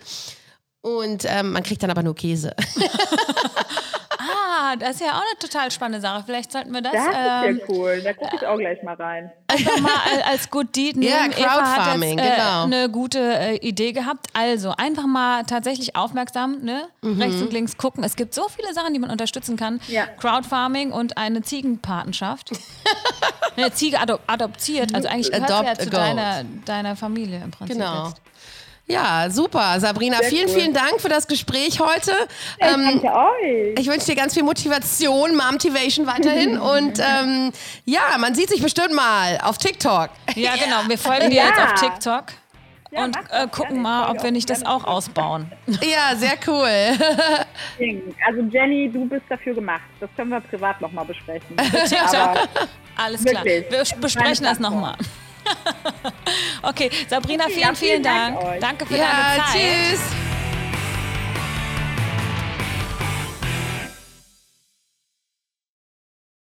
[0.86, 2.54] Und ähm, man kriegt dann aber nur Käse.
[4.18, 6.22] ah, das ist ja auch eine total spannende Sache.
[6.24, 6.92] Vielleicht sollten wir das.
[6.92, 7.04] Das
[7.44, 8.00] ähm, ist ja cool.
[8.04, 9.32] Da gucke ich auch gleich mal rein.
[9.48, 9.90] Einfach mal
[10.30, 11.10] als Good Deed nehmen.
[11.10, 12.62] Ja, Crowdfarming, Eva hat jetzt, äh, genau.
[12.62, 14.28] eine gute äh, Idee gehabt.
[14.32, 16.86] Also einfach mal tatsächlich aufmerksam, ne?
[17.02, 17.20] Mhm.
[17.20, 18.04] rechts und links gucken.
[18.04, 19.80] Es gibt so viele Sachen, die man unterstützen kann.
[19.88, 20.06] Ja.
[20.06, 22.52] Crowdfarming und eine Ziegenpatenschaft.
[23.56, 24.94] eine Ziege adop adoptiert.
[24.94, 27.76] Also eigentlich gehört Adopt ja zu deiner, deiner Familie im Prinzip.
[27.76, 28.06] Genau.
[28.06, 28.20] Jetzt.
[28.88, 30.18] Ja, super, Sabrina.
[30.18, 30.54] Sehr vielen, cool.
[30.54, 32.12] vielen Dank für das Gespräch heute.
[32.60, 33.78] Ja, ähm, danke euch.
[33.78, 36.58] Ich wünsche dir ganz viel Motivation, Momtivation weiterhin.
[36.58, 37.52] und ähm,
[37.84, 40.10] ja, man sieht sich bestimmt mal auf TikTok.
[40.36, 40.88] Ja, genau.
[40.88, 41.48] Wir folgen dir ja.
[41.48, 42.24] jetzt auf TikTok.
[42.92, 45.50] Ja, und äh, gucken mal, ob wir nicht das auch ausbauen.
[45.66, 46.68] Ja, sehr cool.
[48.24, 49.82] Also Jenny, du bist dafür gemacht.
[49.98, 51.56] Das können wir privat nochmal besprechen.
[52.96, 53.44] Alles klar.
[53.44, 53.64] Wir
[54.00, 54.94] besprechen das nochmal.
[56.62, 58.40] okay, Sabrina, vielen, vielen, vielen Dank.
[58.40, 59.52] Dank Danke für ja, deine Zeit.
[59.52, 60.00] Tschüss.